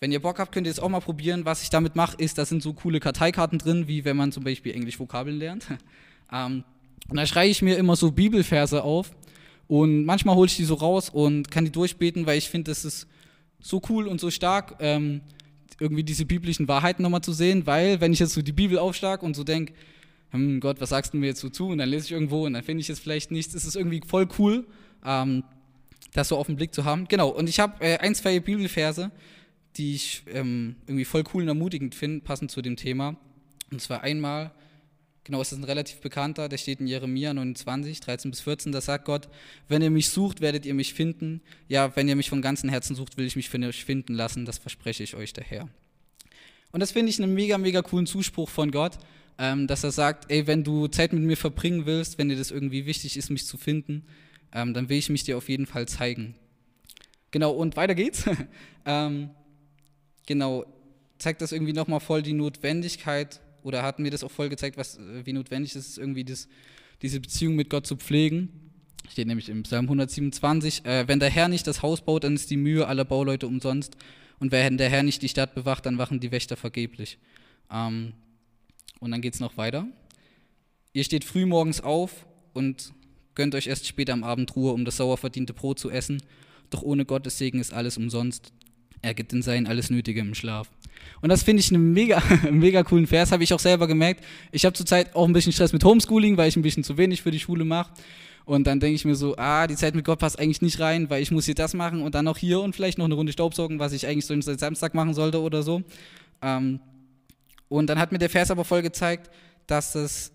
wenn 0.00 0.12
ihr 0.12 0.20
Bock 0.20 0.38
habt, 0.38 0.52
könnt 0.52 0.66
ihr 0.66 0.70
es 0.70 0.78
auch 0.78 0.88
mal 0.88 1.00
probieren. 1.00 1.44
Was 1.44 1.62
ich 1.62 1.70
damit 1.70 1.96
mache, 1.96 2.16
ist, 2.18 2.38
da 2.38 2.44
sind 2.44 2.62
so 2.62 2.72
coole 2.72 3.00
Karteikarten 3.00 3.58
drin, 3.58 3.88
wie 3.88 4.04
wenn 4.04 4.16
man 4.16 4.30
zum 4.30 4.44
Beispiel 4.44 4.74
Englisch 4.74 4.98
Vokabeln 4.98 5.38
lernt. 5.38 5.66
ähm, 6.32 6.64
und 7.08 7.16
da 7.16 7.26
schreibe 7.26 7.50
ich 7.50 7.62
mir 7.62 7.76
immer 7.76 7.96
so 7.96 8.12
Bibelverse 8.12 8.82
auf. 8.82 9.10
Und 9.66 10.04
manchmal 10.04 10.36
hole 10.36 10.46
ich 10.46 10.56
die 10.56 10.64
so 10.64 10.74
raus 10.74 11.10
und 11.10 11.50
kann 11.50 11.64
die 11.64 11.72
durchbeten, 11.72 12.26
weil 12.26 12.38
ich 12.38 12.48
finde, 12.48 12.70
das 12.70 12.84
ist 12.84 13.06
so 13.60 13.82
cool 13.88 14.06
und 14.06 14.20
so 14.20 14.30
stark, 14.30 14.76
ähm, 14.78 15.20
irgendwie 15.80 16.04
diese 16.04 16.24
biblischen 16.24 16.68
Wahrheiten 16.68 17.02
nochmal 17.02 17.20
zu 17.20 17.32
sehen. 17.32 17.66
Weil, 17.66 18.00
wenn 18.00 18.12
ich 18.12 18.18
jetzt 18.18 18.34
so 18.34 18.42
die 18.42 18.52
Bibel 18.52 18.78
aufschlage 18.78 19.24
und 19.26 19.34
so 19.34 19.44
denke, 19.44 19.72
hm, 20.30 20.60
Gott, 20.60 20.80
was 20.80 20.90
sagst 20.90 21.12
du 21.12 21.18
mir 21.18 21.26
jetzt 21.26 21.40
so 21.40 21.48
zu? 21.48 21.68
Und 21.68 21.78
dann 21.78 21.88
lese 21.88 22.06
ich 22.06 22.12
irgendwo 22.12 22.46
und 22.46 22.52
dann 22.52 22.62
finde 22.62 22.80
ich 22.80 22.88
jetzt 22.88 23.00
vielleicht 23.00 23.30
nichts, 23.30 23.54
ist 23.54 23.64
es 23.64 23.74
irgendwie 23.74 24.00
voll 24.06 24.28
cool, 24.38 24.66
ähm, 25.04 25.44
das 26.12 26.28
so 26.28 26.36
auf 26.36 26.46
den 26.46 26.56
Blick 26.56 26.74
zu 26.74 26.84
haben. 26.84 27.06
Genau, 27.08 27.28
und 27.28 27.48
ich 27.48 27.60
habe 27.60 27.82
äh, 27.84 27.98
ein, 27.98 28.14
zwei 28.14 28.38
Bibelverse, 28.40 29.10
die 29.76 29.94
ich 29.94 30.22
ähm, 30.32 30.76
irgendwie 30.86 31.04
voll 31.04 31.24
cool 31.32 31.42
und 31.42 31.48
ermutigend 31.48 31.94
finde, 31.94 32.24
passend 32.24 32.50
zu 32.50 32.62
dem 32.62 32.76
Thema. 32.76 33.16
Und 33.70 33.80
zwar 33.80 34.02
einmal, 34.02 34.52
genau, 35.24 35.40
es 35.40 35.52
ist 35.52 35.58
ein 35.58 35.64
relativ 35.64 36.00
bekannter, 36.00 36.48
der 36.48 36.58
steht 36.58 36.80
in 36.80 36.86
Jeremia 36.86 37.34
29, 37.34 38.00
13 38.00 38.30
bis 38.30 38.40
14, 38.40 38.72
da 38.72 38.80
sagt 38.80 39.04
Gott, 39.04 39.28
wenn 39.68 39.82
ihr 39.82 39.90
mich 39.90 40.08
sucht, 40.08 40.40
werdet 40.40 40.66
ihr 40.66 40.74
mich 40.74 40.94
finden. 40.94 41.42
Ja, 41.68 41.94
wenn 41.96 42.08
ihr 42.08 42.16
mich 42.16 42.30
von 42.30 42.42
ganzem 42.42 42.70
Herzen 42.70 42.96
sucht, 42.96 43.16
will 43.16 43.26
ich 43.26 43.36
mich 43.36 43.48
für 43.48 43.58
euch 43.58 43.84
finden 43.84 44.14
lassen, 44.14 44.44
das 44.44 44.58
verspreche 44.58 45.02
ich 45.02 45.14
euch 45.14 45.32
daher. 45.32 45.68
Und 46.72 46.80
das 46.80 46.92
finde 46.92 47.10
ich 47.10 47.22
einen 47.22 47.34
mega, 47.34 47.58
mega 47.58 47.82
coolen 47.82 48.06
Zuspruch 48.06 48.48
von 48.48 48.70
Gott, 48.70 48.98
ähm, 49.38 49.66
dass 49.66 49.84
er 49.84 49.92
sagt, 49.92 50.30
ey, 50.30 50.46
wenn 50.46 50.64
du 50.64 50.88
Zeit 50.88 51.12
mit 51.12 51.22
mir 51.22 51.36
verbringen 51.36 51.86
willst, 51.86 52.18
wenn 52.18 52.28
dir 52.28 52.36
das 52.36 52.50
irgendwie 52.50 52.86
wichtig 52.86 53.16
ist, 53.16 53.30
mich 53.30 53.46
zu 53.46 53.56
finden, 53.56 54.04
ähm, 54.52 54.74
dann 54.74 54.88
will 54.88 54.98
ich 54.98 55.10
mich 55.10 55.24
dir 55.24 55.36
auf 55.36 55.48
jeden 55.48 55.66
Fall 55.66 55.86
zeigen. 55.86 56.34
Genau, 57.30 57.52
und 57.52 57.76
weiter 57.76 57.94
geht's. 57.94 58.24
ähm, 58.86 59.30
genau, 60.28 60.64
zeigt 61.18 61.40
das 61.42 61.50
irgendwie 61.50 61.72
nochmal 61.72 61.98
voll 61.98 62.22
die 62.22 62.34
Notwendigkeit 62.34 63.40
oder 63.64 63.82
hat 63.82 63.98
mir 63.98 64.10
das 64.10 64.22
auch 64.22 64.30
voll 64.30 64.48
gezeigt, 64.48 64.76
was, 64.76 64.98
äh, 64.98 65.26
wie 65.26 65.32
notwendig 65.32 65.74
es 65.74 65.88
ist, 65.88 65.98
irgendwie 65.98 66.22
das, 66.22 66.46
diese 67.02 67.18
Beziehung 67.18 67.56
mit 67.56 67.70
Gott 67.70 67.86
zu 67.86 67.96
pflegen. 67.96 68.50
Steht 69.10 69.26
nämlich 69.26 69.48
im 69.48 69.62
Psalm 69.64 69.86
127, 69.86 70.84
äh, 70.84 71.08
wenn 71.08 71.18
der 71.18 71.30
Herr 71.30 71.48
nicht 71.48 71.66
das 71.66 71.82
Haus 71.82 72.02
baut, 72.02 72.22
dann 72.22 72.34
ist 72.34 72.50
die 72.50 72.56
Mühe 72.56 72.86
aller 72.86 73.04
Bauleute 73.04 73.48
umsonst. 73.48 73.96
Und 74.38 74.52
wenn 74.52 74.78
der 74.78 74.90
Herr 74.90 75.02
nicht 75.02 75.22
die 75.22 75.28
Stadt 75.28 75.54
bewacht, 75.54 75.86
dann 75.86 75.98
wachen 75.98 76.20
die 76.20 76.30
Wächter 76.30 76.56
vergeblich. 76.56 77.18
Ähm, 77.72 78.12
und 79.00 79.10
dann 79.10 79.20
geht 79.20 79.34
es 79.34 79.40
noch 79.40 79.56
weiter. 79.56 79.86
Ihr 80.92 81.04
steht 81.04 81.24
früh 81.24 81.46
morgens 81.46 81.80
auf 81.80 82.26
und 82.52 82.92
gönnt 83.34 83.54
euch 83.54 83.66
erst 83.66 83.86
später 83.86 84.12
am 84.12 84.24
Abend 84.24 84.54
Ruhe, 84.54 84.72
um 84.72 84.84
das 84.84 84.98
sauer 84.98 85.16
verdiente 85.16 85.54
Brot 85.54 85.78
zu 85.78 85.90
essen. 85.90 86.22
Doch 86.70 86.82
ohne 86.82 87.06
Gottes 87.06 87.38
Segen 87.38 87.60
ist 87.60 87.72
alles 87.72 87.96
umsonst. 87.96 88.52
Er 89.02 89.14
gibt 89.14 89.32
in 89.32 89.42
Sein 89.42 89.66
alles 89.66 89.90
Nötige 89.90 90.20
im 90.20 90.34
Schlaf. 90.34 90.68
Und 91.20 91.30
das 91.30 91.42
finde 91.42 91.60
ich 91.60 91.72
einen 91.72 91.92
mega, 91.92 92.22
mega 92.50 92.82
coolen 92.82 93.06
Vers, 93.06 93.32
habe 93.32 93.42
ich 93.42 93.52
auch 93.52 93.60
selber 93.60 93.86
gemerkt. 93.86 94.24
Ich 94.52 94.64
habe 94.64 94.74
zurzeit 94.74 95.14
auch 95.14 95.26
ein 95.26 95.32
bisschen 95.32 95.52
Stress 95.52 95.72
mit 95.72 95.84
Homeschooling, 95.84 96.36
weil 96.36 96.48
ich 96.48 96.56
ein 96.56 96.62
bisschen 96.62 96.84
zu 96.84 96.96
wenig 96.96 97.22
für 97.22 97.30
die 97.30 97.40
Schule 97.40 97.64
mache. 97.64 97.92
Und 98.44 98.66
dann 98.66 98.80
denke 98.80 98.94
ich 98.94 99.04
mir 99.04 99.14
so, 99.14 99.36
ah, 99.36 99.66
die 99.66 99.76
Zeit 99.76 99.94
mit 99.94 100.06
Gott 100.06 100.20
passt 100.20 100.38
eigentlich 100.38 100.62
nicht 100.62 100.80
rein, 100.80 101.10
weil 101.10 101.22
ich 101.22 101.30
muss 101.30 101.44
hier 101.44 101.54
das 101.54 101.74
machen 101.74 102.00
und 102.00 102.14
dann 102.14 102.24
noch 102.24 102.38
hier 102.38 102.60
und 102.60 102.74
vielleicht 102.74 102.96
noch 102.96 103.04
eine 103.04 103.14
Runde 103.14 103.32
Staubsaugen, 103.32 103.78
was 103.78 103.92
ich 103.92 104.06
eigentlich 104.06 104.24
so 104.24 104.40
seit 104.40 104.58
Samstag 104.58 104.94
machen 104.94 105.12
sollte 105.12 105.42
oder 105.42 105.62
so. 105.62 105.82
Ähm, 106.40 106.80
und 107.68 107.88
dann 107.90 107.98
hat 107.98 108.10
mir 108.10 108.18
der 108.18 108.30
Vers 108.30 108.50
aber 108.50 108.64
voll 108.64 108.80
gezeigt, 108.80 109.30
dass 109.66 109.94
es 109.94 110.32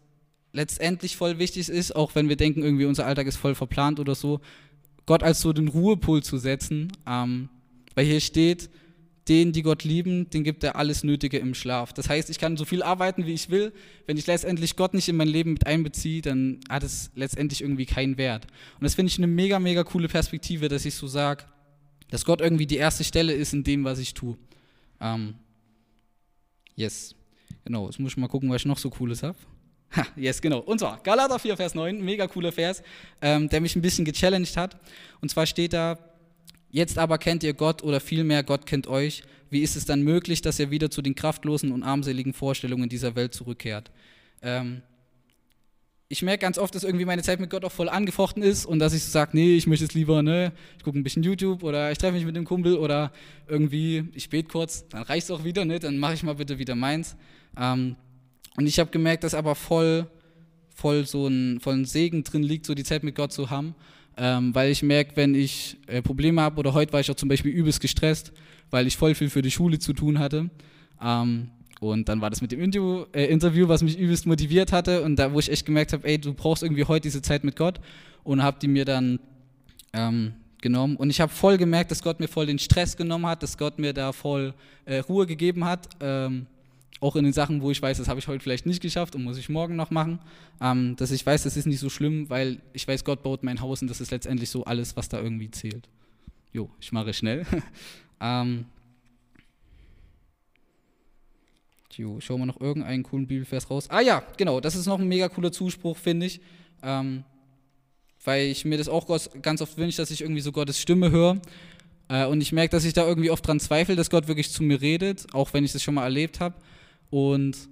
letztendlich 0.51 1.17
voll 1.17 1.39
wichtig 1.39 1.69
ist, 1.69 1.95
auch 1.95 2.13
wenn 2.13 2.29
wir 2.29 2.35
denken, 2.35 2.61
irgendwie 2.61 2.85
unser 2.85 3.07
Alltag 3.07 3.25
ist 3.25 3.37
voll 3.37 3.55
verplant 3.55 3.99
oder 3.99 4.13
so, 4.13 4.39
Gott 5.07 5.23
als 5.23 5.41
so 5.41 5.51
den 5.51 5.67
Ruhepol 5.67 6.21
zu 6.21 6.37
setzen, 6.37 6.91
ähm, 7.07 7.49
weil 7.95 8.05
hier 8.05 8.19
steht, 8.19 8.69
denen, 9.27 9.53
die 9.53 9.61
Gott 9.61 9.83
lieben, 9.83 10.29
den 10.29 10.43
gibt 10.43 10.63
er 10.63 10.75
alles 10.75 11.03
Nötige 11.03 11.37
im 11.37 11.53
Schlaf. 11.53 11.93
Das 11.93 12.09
heißt, 12.09 12.29
ich 12.29 12.39
kann 12.39 12.57
so 12.57 12.65
viel 12.65 12.83
arbeiten, 12.83 13.25
wie 13.25 13.33
ich 13.33 13.49
will. 13.49 13.71
Wenn 14.05 14.17
ich 14.17 14.27
letztendlich 14.27 14.75
Gott 14.75 14.93
nicht 14.93 15.07
in 15.07 15.15
mein 15.15 15.27
Leben 15.27 15.53
mit 15.53 15.65
einbeziehe, 15.65 16.21
dann 16.21 16.59
hat 16.69 16.83
es 16.83 17.09
letztendlich 17.15 17.61
irgendwie 17.61 17.85
keinen 17.85 18.17
Wert. 18.17 18.45
Und 18.79 18.83
das 18.83 18.95
finde 18.95 19.11
ich 19.11 19.17
eine 19.17 19.27
mega, 19.27 19.59
mega 19.59 19.83
coole 19.83 20.09
Perspektive, 20.09 20.67
dass 20.67 20.85
ich 20.85 20.95
so 20.95 21.07
sage, 21.07 21.45
dass 22.09 22.25
Gott 22.25 22.41
irgendwie 22.41 22.67
die 22.67 22.75
erste 22.75 23.03
Stelle 23.03 23.33
ist 23.33 23.53
in 23.53 23.63
dem, 23.63 23.85
was 23.85 23.99
ich 23.99 24.13
tue. 24.13 24.37
Ähm, 24.99 25.35
yes. 26.75 27.15
Genau, 27.63 27.85
jetzt 27.85 27.99
muss 27.99 28.11
ich 28.11 28.17
mal 28.17 28.27
gucken, 28.27 28.49
was 28.49 28.61
ich 28.61 28.65
noch 28.65 28.77
so 28.77 28.89
Cooles 28.89 29.23
habe. 29.23 29.37
Ha, 29.95 30.05
yes, 30.15 30.41
genau. 30.41 30.59
Und 30.59 30.79
zwar 30.79 31.01
Galater 31.01 31.39
4, 31.39 31.55
Vers 31.55 31.75
9, 31.75 32.03
mega 32.03 32.27
cooler 32.27 32.51
Vers, 32.51 32.81
ähm, 33.21 33.47
der 33.47 33.61
mich 33.61 33.75
ein 33.75 33.81
bisschen 33.81 34.03
gechallenged 34.03 34.57
hat. 34.57 34.75
Und 35.21 35.29
zwar 35.29 35.45
steht 35.45 35.71
da, 35.71 35.97
Jetzt 36.73 36.97
aber 36.97 37.19
kennt 37.19 37.43
ihr 37.43 37.53
Gott 37.53 37.83
oder 37.83 37.99
vielmehr 37.99 38.41
Gott 38.41 38.65
kennt 38.65 38.87
euch. 38.87 39.21
Wie 39.51 39.61
ist 39.61 39.75
es 39.75 39.85
dann 39.85 40.01
möglich, 40.01 40.41
dass 40.41 40.57
ihr 40.57 40.71
wieder 40.71 40.89
zu 40.89 41.03
den 41.03 41.13
kraftlosen 41.13 41.71
und 41.71 41.83
armseligen 41.83 42.33
Vorstellungen 42.33 42.89
dieser 42.89 43.15
Welt 43.15 43.35
zurückkehrt? 43.35 43.91
Ähm, 44.41 44.81
ich 46.09 46.23
merke 46.23 46.41
ganz 46.41 46.57
oft, 46.57 46.73
dass 46.73 46.83
irgendwie 46.83 47.05
meine 47.05 47.21
Zeit 47.21 47.39
mit 47.39 47.51
Gott 47.51 47.63
auch 47.63 47.71
voll 47.71 47.89
angefochten 47.89 48.41
ist 48.41 48.65
und 48.65 48.79
dass 48.79 48.95
ich 48.95 49.03
so 49.03 49.11
sage, 49.11 49.37
nee, 49.37 49.55
ich 49.55 49.67
möchte 49.67 49.85
es 49.85 49.93
lieber, 49.93 50.23
ne, 50.23 50.51
ich 50.75 50.83
gucke 50.83 50.97
ein 50.97 51.03
bisschen 51.03 51.21
YouTube 51.21 51.61
oder 51.61 51.91
ich 51.91 51.99
treffe 51.99 52.15
mich 52.15 52.25
mit 52.25 52.35
dem 52.35 52.43
Kumpel 52.43 52.75
oder 52.77 53.11
irgendwie, 53.47 54.05
ich 54.15 54.31
bete 54.31 54.49
kurz, 54.49 54.87
dann 54.89 55.03
reicht 55.03 55.25
es 55.25 55.31
auch 55.31 55.43
wieder, 55.43 55.65
ne, 55.65 55.77
dann 55.77 55.99
mache 55.99 56.15
ich 56.15 56.23
mal 56.23 56.33
bitte 56.33 56.57
wieder 56.57 56.73
meins. 56.73 57.15
Ähm, 57.55 57.97
und 58.57 58.65
ich 58.65 58.79
habe 58.79 58.89
gemerkt, 58.89 59.23
dass 59.23 59.35
aber 59.35 59.53
voll, 59.53 60.07
voll 60.73 61.05
so 61.05 61.27
ein, 61.27 61.59
voll 61.59 61.75
ein 61.75 61.85
Segen 61.85 62.23
drin 62.23 62.41
liegt, 62.41 62.65
so 62.65 62.73
die 62.73 62.83
Zeit 62.83 63.03
mit 63.03 63.13
Gott 63.13 63.31
zu 63.31 63.51
haben 63.51 63.75
ähm, 64.17 64.53
weil 64.53 64.71
ich 64.71 64.83
merke, 64.83 65.15
wenn 65.15 65.35
ich 65.35 65.77
äh, 65.87 66.01
Probleme 66.01 66.41
habe, 66.41 66.59
oder 66.59 66.73
heute 66.73 66.93
war 66.93 66.99
ich 66.99 67.09
auch 67.09 67.15
zum 67.15 67.29
Beispiel 67.29 67.51
übelst 67.51 67.81
gestresst, 67.81 68.31
weil 68.69 68.87
ich 68.87 68.97
voll 68.97 69.15
viel 69.15 69.29
für 69.29 69.41
die 69.41 69.51
Schule 69.51 69.79
zu 69.79 69.93
tun 69.93 70.19
hatte. 70.19 70.49
Ähm, 71.01 71.49
und 71.79 72.07
dann 72.07 72.21
war 72.21 72.29
das 72.29 72.41
mit 72.41 72.51
dem 72.51 72.61
Interview, 72.61 73.05
äh, 73.13 73.25
Interview, 73.25 73.67
was 73.67 73.83
mich 73.83 73.97
übelst 73.97 74.25
motiviert 74.25 74.71
hatte 74.71 75.01
und 75.01 75.17
da, 75.17 75.33
wo 75.33 75.39
ich 75.39 75.51
echt 75.51 75.65
gemerkt 75.65 75.93
habe, 75.93 76.07
ey, 76.07 76.17
du 76.17 76.33
brauchst 76.33 76.63
irgendwie 76.63 76.85
heute 76.85 77.03
diese 77.03 77.21
Zeit 77.21 77.43
mit 77.43 77.55
Gott 77.55 77.79
und 78.23 78.41
habe 78.41 78.57
die 78.61 78.67
mir 78.67 78.85
dann 78.85 79.19
ähm, 79.91 80.33
genommen. 80.61 80.95
Und 80.95 81.09
ich 81.09 81.19
habe 81.19 81.31
voll 81.31 81.57
gemerkt, 81.57 81.91
dass 81.91 82.01
Gott 82.01 82.19
mir 82.19 82.27
voll 82.27 82.45
den 82.45 82.57
Stress 82.57 82.95
genommen 82.95 83.25
hat, 83.27 83.43
dass 83.43 83.57
Gott 83.57 83.79
mir 83.79 83.93
da 83.93 84.11
voll 84.13 84.53
äh, 84.85 84.99
Ruhe 84.99 85.27
gegeben 85.27 85.65
hat. 85.65 85.89
Ähm, 85.99 86.47
auch 87.03 87.15
in 87.15 87.25
den 87.25 87.33
Sachen, 87.33 87.61
wo 87.61 87.69
ich 87.69 87.81
weiß, 87.81 87.97
das 87.97 88.07
habe 88.07 88.19
ich 88.19 88.27
heute 88.27 88.41
vielleicht 88.41 88.65
nicht 88.65 88.81
geschafft 88.81 89.13
und 89.15 89.23
muss 89.23 89.37
ich 89.37 89.49
morgen 89.49 89.75
noch 89.75 89.91
machen, 89.91 90.19
ähm, 90.61 90.95
dass 90.95 91.11
ich 91.11 91.25
weiß, 91.25 91.43
das 91.43 91.57
ist 91.57 91.67
nicht 91.67 91.79
so 91.79 91.89
schlimm, 91.89 92.29
weil 92.29 92.61
ich 92.71 92.87
weiß, 92.87 93.03
Gott 93.03 93.21
baut 93.21 93.43
mein 93.43 93.59
Haus 93.61 93.81
und 93.81 93.89
das 93.89 93.99
ist 93.99 94.11
letztendlich 94.11 94.49
so 94.49 94.63
alles, 94.63 94.95
was 94.95 95.09
da 95.09 95.19
irgendwie 95.19 95.51
zählt. 95.51 95.89
Jo, 96.53 96.69
ich 96.79 96.91
mache 96.91 97.13
schnell. 97.13 97.45
ähm, 98.21 98.65
jo, 101.91 102.19
schauen 102.21 102.39
wir 102.39 102.45
noch 102.45 102.61
irgendeinen 102.61 103.03
coolen 103.03 103.27
Bibelvers 103.27 103.69
raus. 103.69 103.89
Ah 103.89 104.01
ja, 104.01 104.23
genau, 104.37 104.61
das 104.61 104.75
ist 104.75 104.85
noch 104.85 104.99
ein 104.99 105.07
mega 105.07 105.27
cooler 105.29 105.51
Zuspruch, 105.51 105.97
finde 105.97 106.27
ich. 106.27 106.39
Ähm, 106.81 107.23
weil 108.23 108.47
ich 108.47 108.63
mir 108.63 108.77
das 108.77 108.87
auch 108.87 109.07
ganz 109.41 109.61
oft 109.61 109.77
wünsche, 109.77 109.97
dass 109.97 110.09
ich 110.09 110.21
irgendwie 110.21 110.41
so 110.41 110.53
Gottes 110.53 110.79
Stimme 110.79 111.11
höre. 111.11 111.41
Äh, 112.07 112.25
und 112.27 112.39
ich 112.39 112.53
merke, 112.53 112.71
dass 112.71 112.85
ich 112.85 112.93
da 112.93 113.05
irgendwie 113.05 113.29
oft 113.29 113.45
dran 113.45 113.59
zweifle, 113.59 113.97
dass 113.97 114.09
Gott 114.09 114.29
wirklich 114.29 114.51
zu 114.51 114.63
mir 114.63 114.79
redet, 114.79 115.33
auch 115.33 115.53
wenn 115.53 115.65
ich 115.65 115.73
das 115.73 115.83
schon 115.83 115.95
mal 115.95 116.03
erlebt 116.03 116.39
habe. 116.39 116.55
Und 117.13 117.69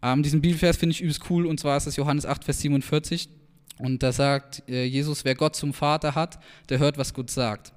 ähm, 0.00 0.22
diesen 0.22 0.40
Bibelvers 0.40 0.76
finde 0.76 0.92
ich 0.92 1.00
übelst 1.00 1.28
cool, 1.28 1.44
und 1.46 1.58
zwar 1.58 1.76
ist 1.76 1.88
das 1.88 1.96
Johannes 1.96 2.24
8, 2.24 2.44
Vers 2.44 2.60
47. 2.60 3.28
Und 3.78 4.00
da 4.00 4.12
sagt 4.12 4.62
äh, 4.68 4.84
Jesus, 4.84 5.24
wer 5.24 5.34
Gott 5.34 5.56
zum 5.56 5.72
Vater 5.72 6.14
hat, 6.14 6.38
der 6.68 6.78
hört, 6.78 6.96
was 6.96 7.12
Gott 7.12 7.28
sagt. 7.28 7.72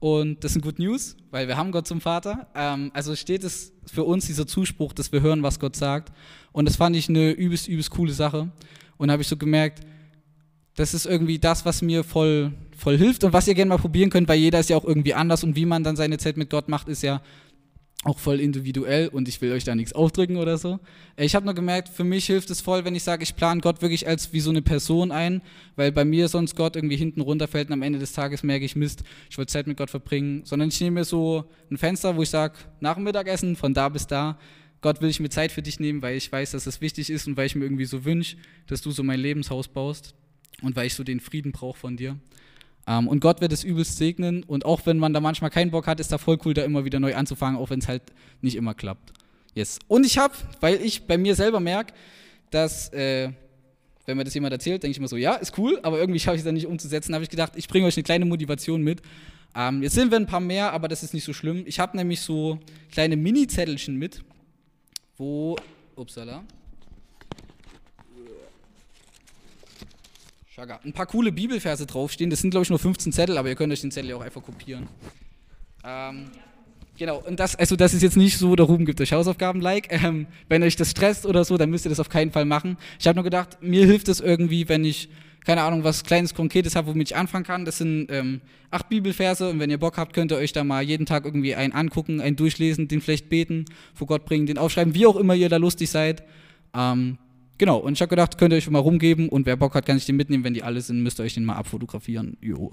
Und 0.00 0.42
das 0.42 0.54
sind 0.54 0.62
Good 0.62 0.78
News, 0.78 1.16
weil 1.30 1.48
wir 1.48 1.58
haben 1.58 1.70
Gott 1.70 1.86
zum 1.86 2.00
Vater. 2.00 2.46
Ähm, 2.54 2.90
also 2.94 3.14
steht 3.14 3.44
es 3.44 3.74
für 3.84 4.04
uns 4.04 4.24
dieser 4.24 4.46
Zuspruch, 4.46 4.94
dass 4.94 5.12
wir 5.12 5.20
hören, 5.20 5.42
was 5.42 5.60
Gott 5.60 5.76
sagt. 5.76 6.14
Und 6.52 6.66
das 6.66 6.76
fand 6.76 6.96
ich 6.96 7.10
eine 7.10 7.32
übelst, 7.32 7.68
übelst 7.68 7.90
coole 7.90 8.14
Sache. 8.14 8.50
Und 8.96 9.10
habe 9.10 9.20
ich 9.20 9.28
so 9.28 9.36
gemerkt, 9.36 9.82
das 10.76 10.94
ist 10.94 11.04
irgendwie 11.04 11.38
das, 11.38 11.66
was 11.66 11.82
mir 11.82 12.04
voll, 12.04 12.54
voll 12.74 12.96
hilft 12.96 13.22
und 13.22 13.34
was 13.34 13.46
ihr 13.46 13.54
gerne 13.54 13.68
mal 13.68 13.78
probieren 13.78 14.08
könnt, 14.08 14.28
weil 14.28 14.38
jeder 14.38 14.60
ist 14.60 14.70
ja 14.70 14.78
auch 14.78 14.84
irgendwie 14.86 15.12
anders 15.12 15.44
und 15.44 15.56
wie 15.56 15.66
man 15.66 15.84
dann 15.84 15.96
seine 15.96 16.16
Zeit 16.16 16.38
mit 16.38 16.48
Gott 16.48 16.70
macht, 16.70 16.88
ist 16.88 17.02
ja 17.02 17.20
auch 18.04 18.18
voll 18.18 18.40
individuell 18.40 19.08
und 19.08 19.28
ich 19.28 19.40
will 19.40 19.52
euch 19.52 19.64
da 19.64 19.74
nichts 19.74 19.92
aufdrücken 19.92 20.36
oder 20.36 20.58
so. 20.58 20.78
Ich 21.16 21.34
habe 21.34 21.46
nur 21.46 21.54
gemerkt, 21.54 21.88
für 21.88 22.04
mich 22.04 22.26
hilft 22.26 22.50
es 22.50 22.60
voll, 22.60 22.84
wenn 22.84 22.94
ich 22.94 23.02
sage, 23.02 23.22
ich 23.22 23.34
plane 23.34 23.60
Gott 23.60 23.82
wirklich 23.82 24.06
als 24.06 24.32
wie 24.32 24.40
so 24.40 24.50
eine 24.50 24.62
Person 24.62 25.10
ein, 25.10 25.42
weil 25.76 25.90
bei 25.90 26.04
mir 26.04 26.28
sonst 26.28 26.54
Gott 26.54 26.76
irgendwie 26.76 26.96
hinten 26.96 27.22
runterfällt 27.22 27.68
und 27.68 27.72
am 27.72 27.82
Ende 27.82 27.98
des 27.98 28.12
Tages 28.12 28.42
merke 28.42 28.64
ich, 28.64 28.76
Mist, 28.76 29.04
ich 29.30 29.38
wollte 29.38 29.52
Zeit 29.52 29.66
mit 29.66 29.76
Gott 29.76 29.90
verbringen, 29.90 30.42
sondern 30.44 30.68
ich 30.68 30.80
nehme 30.80 31.00
mir 31.00 31.04
so 31.04 31.44
ein 31.70 31.78
Fenster, 31.78 32.16
wo 32.16 32.22
ich 32.22 32.30
sage, 32.30 32.54
nach 32.80 32.94
dem 32.94 33.04
Mittagessen, 33.04 33.56
von 33.56 33.74
da 33.74 33.88
bis 33.88 34.06
da, 34.06 34.38
Gott 34.82 35.00
will 35.00 35.08
ich 35.08 35.18
mir 35.18 35.30
Zeit 35.30 35.50
für 35.50 35.62
dich 35.62 35.80
nehmen, 35.80 36.02
weil 36.02 36.16
ich 36.16 36.30
weiß, 36.30 36.50
dass 36.50 36.64
das 36.64 36.82
wichtig 36.82 37.08
ist 37.08 37.26
und 37.26 37.38
weil 37.38 37.46
ich 37.46 37.54
mir 37.54 37.64
irgendwie 37.64 37.86
so 37.86 38.04
wünsche, 38.04 38.36
dass 38.66 38.82
du 38.82 38.90
so 38.90 39.02
mein 39.02 39.18
Lebenshaus 39.18 39.66
baust 39.66 40.14
und 40.60 40.76
weil 40.76 40.86
ich 40.86 40.94
so 40.94 41.04
den 41.04 41.20
Frieden 41.20 41.52
brauche 41.52 41.78
von 41.78 41.96
dir. 41.96 42.18
Ähm, 42.86 43.08
und 43.08 43.20
Gott 43.20 43.40
wird 43.40 43.52
es 43.52 43.64
übelst 43.64 43.96
segnen. 43.96 44.42
Und 44.42 44.64
auch 44.64 44.84
wenn 44.84 44.98
man 44.98 45.12
da 45.12 45.20
manchmal 45.20 45.50
keinen 45.50 45.70
Bock 45.70 45.86
hat, 45.86 46.00
ist 46.00 46.12
da 46.12 46.18
voll 46.18 46.38
cool, 46.44 46.54
da 46.54 46.62
immer 46.62 46.84
wieder 46.84 47.00
neu 47.00 47.14
anzufangen, 47.14 47.58
auch 47.58 47.70
wenn 47.70 47.80
es 47.80 47.88
halt 47.88 48.02
nicht 48.40 48.56
immer 48.56 48.74
klappt. 48.74 49.12
Yes. 49.54 49.78
Und 49.86 50.04
ich 50.04 50.18
habe, 50.18 50.34
weil 50.60 50.82
ich 50.82 51.06
bei 51.06 51.16
mir 51.16 51.34
selber 51.34 51.60
merke, 51.60 51.94
dass, 52.50 52.92
äh, 52.92 53.30
wenn 54.06 54.16
mir 54.16 54.24
das 54.24 54.34
jemand 54.34 54.52
erzählt, 54.52 54.82
denke 54.82 54.92
ich 54.92 54.98
immer 54.98 55.08
so, 55.08 55.16
ja, 55.16 55.34
ist 55.34 55.56
cool, 55.58 55.78
aber 55.82 55.98
irgendwie 55.98 56.20
schaffe 56.20 56.36
ich 56.36 56.40
es 56.40 56.44
dann 56.44 56.54
nicht 56.54 56.66
umzusetzen. 56.66 57.14
habe 57.14 57.24
ich 57.24 57.30
gedacht, 57.30 57.52
ich 57.56 57.68
bringe 57.68 57.86
euch 57.86 57.96
eine 57.96 58.04
kleine 58.04 58.24
Motivation 58.24 58.82
mit. 58.82 59.00
Ähm, 59.56 59.82
jetzt 59.82 59.94
sind 59.94 60.10
wir 60.10 60.18
ein 60.18 60.26
paar 60.26 60.40
mehr, 60.40 60.72
aber 60.72 60.88
das 60.88 61.02
ist 61.02 61.14
nicht 61.14 61.24
so 61.24 61.32
schlimm. 61.32 61.62
Ich 61.66 61.78
habe 61.78 61.96
nämlich 61.96 62.20
so 62.20 62.58
kleine 62.90 63.16
Mini-Zettelchen 63.16 63.96
mit, 63.96 64.22
wo, 65.16 65.56
upsala, 65.94 66.42
Schaga. 70.54 70.78
Ein 70.84 70.92
paar 70.92 71.06
coole 71.06 71.32
Bibelverse 71.32 71.84
draufstehen. 71.84 72.30
Das 72.30 72.40
sind, 72.40 72.50
glaube 72.50 72.62
ich, 72.62 72.70
nur 72.70 72.78
15 72.78 73.10
Zettel, 73.12 73.38
aber 73.38 73.48
ihr 73.48 73.56
könnt 73.56 73.72
euch 73.72 73.80
den 73.80 73.90
Zettel 73.90 74.10
ja 74.10 74.16
auch 74.16 74.20
einfach 74.20 74.40
kopieren. 74.40 74.86
Ähm, 75.84 76.26
genau, 76.96 77.18
und 77.26 77.40
das, 77.40 77.56
also 77.56 77.74
das 77.74 77.92
ist 77.92 78.02
jetzt 78.02 78.16
nicht 78.16 78.38
so, 78.38 78.54
der 78.54 78.66
Ruben 78.66 78.84
gibt 78.84 79.00
euch 79.00 79.12
Hausaufgaben-like. 79.12 79.88
Ähm, 79.90 80.28
wenn 80.48 80.62
euch 80.62 80.76
das 80.76 80.92
stresst 80.92 81.26
oder 81.26 81.44
so, 81.44 81.56
dann 81.56 81.70
müsst 81.70 81.86
ihr 81.86 81.88
das 81.88 81.98
auf 81.98 82.08
keinen 82.08 82.30
Fall 82.30 82.44
machen. 82.44 82.76
Ich 83.00 83.08
habe 83.08 83.16
nur 83.16 83.24
gedacht, 83.24 83.58
mir 83.62 83.84
hilft 83.84 84.06
es 84.06 84.20
irgendwie, 84.20 84.68
wenn 84.68 84.84
ich, 84.84 85.08
keine 85.44 85.62
Ahnung, 85.62 85.82
was 85.82 86.04
Kleines, 86.04 86.34
Konkretes 86.34 86.76
habe, 86.76 86.86
womit 86.86 87.10
ich 87.10 87.16
anfangen 87.16 87.44
kann. 87.44 87.64
Das 87.64 87.78
sind 87.78 88.06
ähm, 88.12 88.40
acht 88.70 88.88
Bibelverse 88.88 89.50
und 89.50 89.58
wenn 89.58 89.70
ihr 89.70 89.78
Bock 89.78 89.98
habt, 89.98 90.12
könnt 90.12 90.30
ihr 90.30 90.36
euch 90.36 90.52
da 90.52 90.62
mal 90.62 90.84
jeden 90.84 91.04
Tag 91.04 91.24
irgendwie 91.24 91.56
einen 91.56 91.72
angucken, 91.72 92.20
einen 92.20 92.36
durchlesen, 92.36 92.86
den 92.86 93.00
vielleicht 93.00 93.28
beten, 93.28 93.64
vor 93.92 94.06
Gott 94.06 94.24
bringen, 94.24 94.46
den 94.46 94.58
aufschreiben, 94.58 94.94
wie 94.94 95.06
auch 95.06 95.16
immer 95.16 95.34
ihr 95.34 95.48
da 95.48 95.56
lustig 95.56 95.90
seid. 95.90 96.22
Ähm, 96.76 97.18
Genau, 97.56 97.78
und 97.78 97.92
ich 97.92 98.00
habe 98.00 98.10
gedacht, 98.10 98.36
könnt 98.36 98.52
ihr 98.52 98.56
euch 98.56 98.68
mal 98.68 98.80
rumgeben 98.80 99.28
und 99.28 99.46
wer 99.46 99.56
Bock 99.56 99.74
hat, 99.74 99.86
kann 99.86 99.96
sich 99.96 100.06
den 100.06 100.16
mitnehmen. 100.16 100.42
Wenn 100.42 100.54
die 100.54 100.64
alle 100.64 100.80
sind, 100.80 101.02
müsst 101.02 101.20
ihr 101.20 101.24
euch 101.24 101.34
den 101.34 101.44
mal 101.44 101.54
abfotografieren. 101.54 102.36
Jo. 102.40 102.72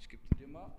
Ich 0.00 0.08
gebe 0.08 0.22
dir 0.38 0.46
mal. 0.48 0.70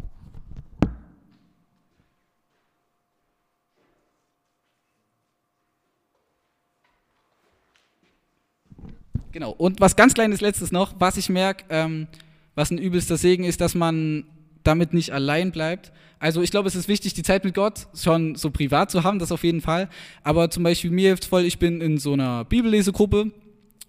Genau, 9.33 9.51
und 9.51 9.81
was 9.81 9.97
ganz 9.97 10.13
kleines 10.13 10.39
letztes 10.39 10.71
noch, 10.71 10.95
was 10.99 11.17
ich 11.17 11.27
merke, 11.27 11.65
ähm, 11.69 12.07
was 12.55 12.71
ein 12.71 12.77
übelster 12.77 13.17
Segen 13.17 13.43
ist, 13.43 13.59
dass 13.59 13.75
man 13.75 14.23
damit 14.67 14.93
nicht 14.93 15.13
allein 15.13 15.51
bleibt. 15.51 15.91
Also 16.19 16.41
ich 16.41 16.51
glaube, 16.51 16.67
es 16.67 16.75
ist 16.75 16.87
wichtig, 16.87 17.13
die 17.13 17.23
Zeit 17.23 17.43
mit 17.43 17.53
Gott 17.53 17.87
schon 17.95 18.35
so 18.35 18.49
privat 18.49 18.89
zu 18.89 19.03
haben, 19.03 19.19
das 19.19 19.31
auf 19.31 19.43
jeden 19.43 19.61
Fall. 19.61 19.89
Aber 20.23 20.49
zum 20.49 20.63
Beispiel 20.63 20.91
mir 20.91 21.09
hilft 21.09 21.25
voll, 21.25 21.43
ich 21.43 21.59
bin 21.59 21.81
in 21.81 21.97
so 21.97 22.13
einer 22.13 22.45
Bibellesegruppe, 22.45 23.31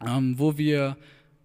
ähm, 0.06 0.38
wo 0.38 0.58
wir 0.58 0.96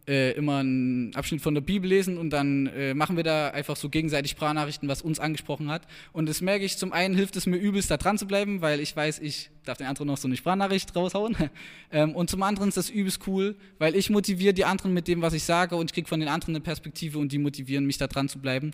äh, 0.08 0.32
immer 0.32 0.58
einen 0.58 1.16
Abschnitt 1.16 1.42
von 1.42 1.54
der 1.54 1.62
Bibel 1.62 1.88
lesen 1.90 2.18
und 2.18 2.32
dann 2.32 2.68
äh, 2.68 2.94
machen 2.94 3.16
wir 3.16 3.24
da 3.24 3.50
einfach 3.50 3.76
so 3.76 3.90
gegenseitig 3.90 4.32
Sprachnachrichten, 4.32 4.90
was 4.90 5.02
uns 5.02 5.20
angesprochen 5.20 5.70
hat. 5.70 5.84
Und 6.12 6.28
das 6.28 6.42
merke 6.42 6.66
ich, 6.66 6.78
zum 6.78 6.92
einen 6.92 7.16
hilft 7.16 7.36
es 7.36 7.46
mir 7.46 7.58
übelst, 7.58 7.92
da 7.92 7.98
dran 7.98 8.18
zu 8.18 8.26
bleiben, 8.26 8.62
weil 8.62 8.80
ich 8.80 8.96
weiß, 8.96 9.20
ich 9.20 9.52
darf 9.64 9.78
den 9.78 9.88
anderen 9.88 10.08
noch 10.08 10.18
so 10.18 10.28
eine 10.28 10.36
Sprachnachricht 10.36 10.96
raushauen. 10.96 11.38
ähm, 11.92 12.16
und 12.16 12.30
zum 12.30 12.42
anderen 12.44 12.70
ist 12.70 12.78
das 12.78 12.90
übelst 12.90 13.26
cool, 13.28 13.56
weil 13.78 13.96
ich 13.96 14.10
motiviere 14.10 14.54
die 14.54 14.66
anderen 14.66 14.94
mit 14.94 15.08
dem, 15.08 15.22
was 15.22 15.34
ich 15.34 15.44
sage 15.44 15.76
und 15.76 15.92
ich 15.92 15.94
kriege 15.94 16.08
von 16.08 16.20
den 16.20 16.30
anderen 16.30 16.56
eine 16.56 16.62
Perspektive 16.62 17.20
und 17.20 17.32
die 17.32 17.38
motivieren 17.38 17.86
mich 17.86 17.98
da 17.98 18.08
dran 18.08 18.28
zu 18.28 18.40
bleiben. 18.40 18.72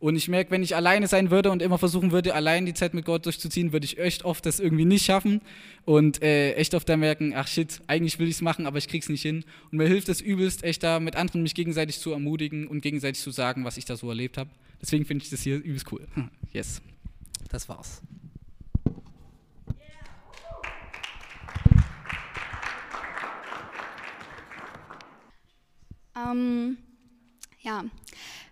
Und 0.00 0.14
ich 0.14 0.28
merke, 0.28 0.52
wenn 0.52 0.62
ich 0.62 0.76
alleine 0.76 1.08
sein 1.08 1.30
würde 1.30 1.50
und 1.50 1.60
immer 1.60 1.76
versuchen 1.76 2.12
würde, 2.12 2.34
allein 2.34 2.66
die 2.66 2.74
Zeit 2.74 2.94
mit 2.94 3.04
Gott 3.04 3.26
durchzuziehen, 3.26 3.72
würde 3.72 3.84
ich 3.84 3.98
echt 3.98 4.24
oft 4.24 4.46
das 4.46 4.60
irgendwie 4.60 4.84
nicht 4.84 5.04
schaffen 5.04 5.40
und 5.84 6.22
äh, 6.22 6.52
echt 6.54 6.74
oft 6.74 6.88
dann 6.88 7.00
merken, 7.00 7.32
ach 7.34 7.48
shit, 7.48 7.80
eigentlich 7.88 8.20
will 8.20 8.28
ich 8.28 8.36
es 8.36 8.40
machen, 8.40 8.66
aber 8.66 8.78
ich 8.78 8.86
krieg's 8.86 9.08
nicht 9.08 9.22
hin. 9.22 9.44
Und 9.72 9.78
mir 9.78 9.88
hilft 9.88 10.08
es 10.08 10.20
übelst, 10.20 10.62
echt 10.62 10.84
da 10.84 11.00
mit 11.00 11.16
anderen 11.16 11.42
mich 11.42 11.54
gegenseitig 11.54 11.98
zu 11.98 12.12
ermutigen 12.12 12.68
und 12.68 12.80
gegenseitig 12.80 13.20
zu 13.20 13.32
sagen, 13.32 13.64
was 13.64 13.76
ich 13.76 13.86
da 13.86 13.96
so 13.96 14.08
erlebt 14.08 14.38
habe. 14.38 14.50
Deswegen 14.80 15.04
finde 15.04 15.24
ich 15.24 15.30
das 15.30 15.42
hier 15.42 15.56
übelst 15.56 15.90
cool. 15.90 16.06
Yes, 16.52 16.80
das 17.50 17.68
war's. 17.68 18.00
Ähm, 26.16 26.78
ja, 27.60 27.84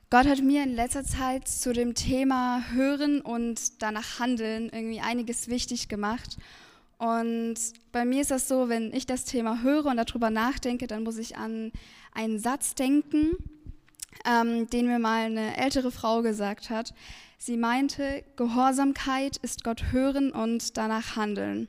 Gott 0.08 0.26
hat 0.26 0.40
mir 0.40 0.62
in 0.62 0.76
letzter 0.76 1.02
Zeit 1.02 1.48
zu 1.48 1.72
dem 1.72 1.94
Thema 1.94 2.62
Hören 2.70 3.20
und 3.20 3.82
danach 3.82 4.20
Handeln 4.20 4.70
irgendwie 4.72 5.00
einiges 5.00 5.48
wichtig 5.48 5.88
gemacht. 5.88 6.38
Und 6.96 7.56
bei 7.90 8.04
mir 8.04 8.20
ist 8.20 8.30
das 8.30 8.46
so, 8.46 8.68
wenn 8.68 8.92
ich 8.92 9.06
das 9.06 9.24
Thema 9.24 9.62
höre 9.62 9.86
und 9.86 9.96
darüber 9.96 10.30
nachdenke, 10.30 10.86
dann 10.86 11.02
muss 11.02 11.18
ich 11.18 11.36
an 11.36 11.72
einen 12.14 12.38
Satz 12.38 12.76
denken, 12.76 13.32
ähm, 14.24 14.70
den 14.70 14.86
mir 14.86 15.00
mal 15.00 15.24
eine 15.24 15.56
ältere 15.56 15.90
Frau 15.90 16.22
gesagt 16.22 16.70
hat. 16.70 16.94
Sie 17.36 17.56
meinte, 17.56 18.22
Gehorsamkeit 18.36 19.38
ist 19.38 19.64
Gott 19.64 19.90
hören 19.90 20.30
und 20.30 20.76
danach 20.76 21.16
handeln. 21.16 21.66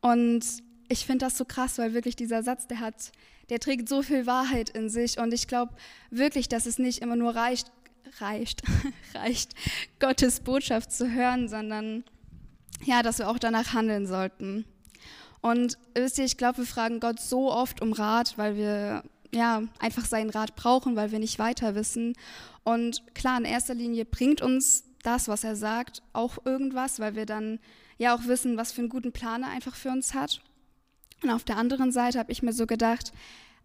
Und 0.00 0.44
ich 0.88 1.06
finde 1.06 1.26
das 1.26 1.38
so 1.38 1.44
krass, 1.44 1.78
weil 1.78 1.94
wirklich 1.94 2.16
dieser 2.16 2.42
Satz, 2.42 2.66
der 2.66 2.80
hat, 2.80 3.12
der 3.50 3.60
trägt 3.60 3.88
so 3.88 4.02
viel 4.02 4.26
Wahrheit 4.26 4.70
in 4.70 4.90
sich. 4.90 5.18
Und 5.18 5.32
ich 5.32 5.46
glaube 5.46 5.74
wirklich, 6.10 6.48
dass 6.48 6.66
es 6.66 6.78
nicht 6.78 7.00
immer 7.00 7.16
nur 7.16 7.34
reicht, 7.34 7.70
reicht, 8.20 8.62
reicht, 9.14 9.54
Gottes 10.00 10.40
Botschaft 10.40 10.92
zu 10.92 11.10
hören, 11.10 11.48
sondern 11.48 12.04
ja, 12.84 13.02
dass 13.02 13.18
wir 13.18 13.28
auch 13.28 13.38
danach 13.38 13.72
handeln 13.72 14.06
sollten. 14.06 14.64
Und 15.40 15.78
wisst 15.94 16.18
ihr, 16.18 16.24
ich 16.24 16.36
glaube, 16.36 16.58
wir 16.58 16.66
fragen 16.66 17.00
Gott 17.00 17.20
so 17.20 17.52
oft 17.52 17.80
um 17.80 17.92
Rat, 17.92 18.36
weil 18.36 18.56
wir 18.56 19.02
ja 19.32 19.62
einfach 19.78 20.04
seinen 20.04 20.30
Rat 20.30 20.56
brauchen, 20.56 20.96
weil 20.96 21.12
wir 21.12 21.18
nicht 21.18 21.38
weiter 21.38 21.74
wissen. 21.74 22.14
Und 22.64 23.02
klar, 23.14 23.38
in 23.38 23.44
erster 23.44 23.74
Linie 23.74 24.04
bringt 24.04 24.42
uns 24.42 24.84
das, 25.02 25.28
was 25.28 25.44
er 25.44 25.56
sagt, 25.56 26.02
auch 26.12 26.38
irgendwas, 26.44 26.98
weil 26.98 27.14
wir 27.14 27.26
dann 27.26 27.60
ja 27.98 28.14
auch 28.14 28.26
wissen, 28.26 28.56
was 28.56 28.72
für 28.72 28.80
einen 28.80 28.88
guten 28.88 29.12
Plan 29.12 29.42
er 29.42 29.50
einfach 29.50 29.74
für 29.74 29.90
uns 29.90 30.14
hat. 30.14 30.40
Und 31.22 31.30
auf 31.30 31.44
der 31.44 31.56
anderen 31.56 31.92
Seite 31.92 32.18
habe 32.18 32.32
ich 32.32 32.42
mir 32.42 32.52
so 32.52 32.66
gedacht, 32.66 33.12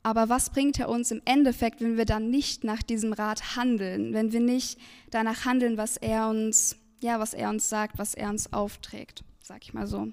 aber 0.02 0.28
was 0.28 0.50
bringt 0.50 0.80
er 0.80 0.90
uns 0.90 1.12
im 1.12 1.22
Endeffekt, 1.24 1.80
wenn 1.80 1.98
wir 1.98 2.06
dann 2.06 2.30
nicht 2.30 2.64
nach 2.64 2.84
diesem 2.84 3.14
Rat 3.14 3.56
handeln, 3.56 4.14
wenn 4.14 4.34
wir 4.34 4.42
nicht 4.42 4.78
danach 5.12 5.46
handeln, 5.46 5.78
was 5.78 5.96
er 5.96 6.28
uns, 6.28 6.76
ja, 7.00 7.20
was 7.20 7.34
er 7.34 7.50
uns 7.50 7.70
sagt, 7.70 7.98
was 7.98 8.14
er 8.14 8.30
uns 8.30 8.52
aufträgt, 8.52 9.24
sag 9.42 9.64
ich 9.64 9.74
mal 9.74 9.88
so. 9.88 10.10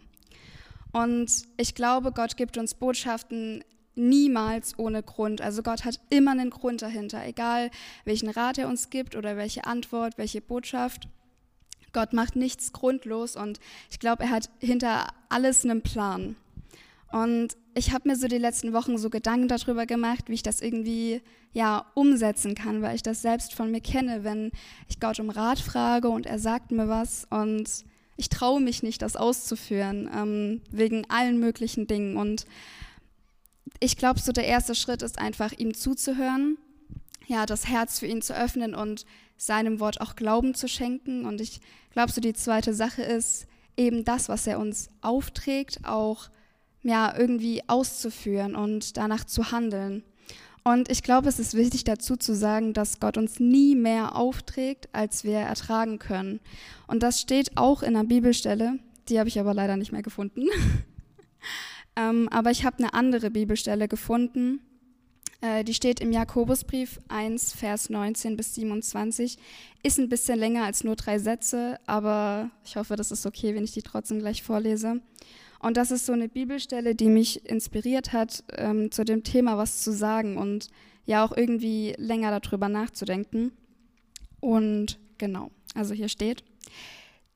Und 0.93 1.31
ich 1.57 1.75
glaube, 1.75 2.13
Gott 2.13 2.37
gibt 2.37 2.57
uns 2.57 2.75
Botschaften 2.75 3.65
niemals 3.97 4.79
ohne 4.79 5.03
Grund. 5.03 5.41
Also 5.41 5.63
Gott 5.63 5.85
hat 5.85 6.01
immer 6.11 6.33
einen 6.33 6.51
Grund 6.51 6.83
dahinter, 6.83 7.25
egal 7.27 7.71
welchen 8.05 8.31
Rat 8.31 8.59
er 8.59 8.69
uns 8.69 8.91
gibt 8.91 9.17
oder 9.17 9.37
welche 9.37 9.65
Antwort, 9.65 10.19
welche 10.19 10.41
Botschaft. 10.41 11.09
Gott 11.93 12.13
macht 12.13 12.37
nichts 12.37 12.73
grundlos 12.73 13.35
und 13.35 13.59
ich 13.91 13.99
glaube, 13.99 14.23
er 14.23 14.31
hat 14.31 14.51
hinter 14.61 15.09
alles 15.29 15.65
einen 15.65 15.83
Plan. 15.83 16.37
Und 17.13 17.57
ich 17.75 17.93
habe 17.93 18.09
mir 18.09 18.17
so 18.17 18.29
die 18.29 18.39
letzten 18.39 18.73
Wochen 18.73 18.99
so 18.99 19.11
Gedanken 19.11 19.49
darüber 19.49 19.87
gemacht, 19.87 20.29
wie 20.29 20.35
ich 20.35 20.43
das 20.43 20.61
irgendwie 20.61 21.23
ja 21.53 21.87
umsetzen 21.95 22.55
kann, 22.55 22.83
weil 22.83 22.95
ich 22.95 23.03
das 23.03 23.23
selbst 23.23 23.55
von 23.55 23.71
mir 23.71 23.81
kenne, 23.81 24.23
wenn 24.23 24.53
ich 24.89 25.01
Gott 25.01 25.19
um 25.19 25.31
Rat 25.31 25.59
frage 25.59 26.09
und 26.09 26.27
er 26.27 26.39
sagt 26.39 26.71
mir 26.71 26.89
was 26.89 27.27
und 27.31 27.85
ich 28.17 28.29
traue 28.29 28.61
mich 28.61 28.83
nicht, 28.83 29.03
das 29.03 29.17
auszuführen, 29.17 30.09
ähm, 30.15 30.61
wegen 30.71 31.09
allen 31.09 31.41
möglichen 31.41 31.87
Dingen. 31.87 32.17
Und 32.17 32.45
ich 33.81 33.97
glaube, 33.97 34.21
so 34.21 34.31
der 34.31 34.45
erste 34.45 34.75
Schritt 34.75 35.03
ist 35.03 35.19
einfach, 35.19 35.53
ihm 35.53 35.75
zuzuhören, 35.75 36.59
ja, 37.27 37.47
das 37.47 37.67
Herz 37.67 37.99
für 37.99 38.07
ihn 38.07 38.23
zu 38.23 38.37
öffnen 38.37 38.75
und 38.75 39.07
seinem 39.37 39.81
Wort 39.81 40.01
auch 40.01 40.17
Glauben 40.17 40.55
zu 40.55 40.69
schenken. 40.69 41.25
Und 41.25 41.41
ich 41.41 41.61
glaube, 41.93 42.13
so 42.13 42.21
die 42.21 42.35
zweite 42.35 42.75
Sache 42.75 43.03
ist, 43.03 43.47
eben 43.77 44.05
das, 44.05 44.29
was 44.29 44.47
er 44.47 44.59
uns 44.59 44.91
aufträgt, 45.01 45.81
auch 45.85 46.29
ja, 46.83 47.15
irgendwie 47.17 47.63
auszuführen 47.69 48.57
und 48.57 48.97
danach 48.97 49.25
zu 49.25 49.53
handeln. 49.53 50.03
Und 50.63 50.91
ich 50.91 51.03
glaube, 51.03 51.29
es 51.29 51.39
ist 51.39 51.55
wichtig 51.55 51.85
dazu 51.85 52.17
zu 52.17 52.35
sagen, 52.35 52.75
dass 52.75 53.01
Gott 53.01 53.17
uns 53.17 53.41
nie 53.41 53.75
mehr 53.75 54.15
aufträgt, 54.15 54.89
als 54.93 55.25
wir 55.25 55.39
ertragen 55.39 55.99
können. 55.99 56.41
Und 56.87 57.03
das 57.03 57.21
steht 57.21 57.57
auch 57.57 57.83
in 57.83 57.95
der 57.95 58.05
Bibelstelle, 58.05 58.79
die 59.09 59.19
habe 59.19 59.29
ich 59.29 59.41
aber 59.41 59.55
leider 59.55 59.77
nicht 59.77 59.93
mehr 59.93 60.03
gefunden. 60.03 60.45
ähm, 61.97 62.29
aber 62.31 62.51
ich 62.51 62.65
habe 62.65 62.79
eine 62.79 62.93
andere 62.93 63.31
Bibelstelle 63.31 63.89
gefunden, 63.89 64.61
äh, 65.41 65.65
die 65.65 65.75
steht 65.75 66.01
im 66.01 66.13
Jakobusbrief 66.13 67.01
1, 67.09 67.55
Vers 67.55 67.89
19 67.89 68.37
bis 68.37 68.55
27. 68.55 69.39
Ist 69.83 69.99
ein 69.99 70.09
bisschen 70.09 70.39
länger 70.39 70.65
als 70.65 70.85
nur 70.85 70.97
drei 70.97 71.19
Sätze, 71.19 71.79
aber 71.87 72.51
ich 72.65 72.77
hoffe, 72.77 72.97
das 72.97 73.11
ist 73.11 73.25
okay, 73.25 73.55
wenn 73.55 73.65
ich 73.65 73.73
die 73.73 73.83
trotzdem 73.83 74.19
gleich 74.19 74.43
vorlese. 74.43 75.01
Und 75.61 75.77
das 75.77 75.91
ist 75.91 76.07
so 76.07 76.13
eine 76.13 76.29
Bibelstelle, 76.29 76.95
die 76.95 77.09
mich 77.09 77.49
inspiriert 77.49 78.13
hat, 78.13 78.43
ähm, 78.57 78.91
zu 78.91 79.05
dem 79.05 79.23
Thema 79.23 79.57
was 79.57 79.83
zu 79.83 79.93
sagen 79.93 80.37
und 80.37 80.69
ja 81.07 81.25
auch 81.25 81.37
irgendwie 81.37 81.95
länger 81.97 82.39
darüber 82.41 82.69
nachzudenken. 82.69 83.53
Und 84.41 84.99
genau, 85.19 85.51
also 85.75 85.95
hier 85.95 86.09
steht, 86.09 86.43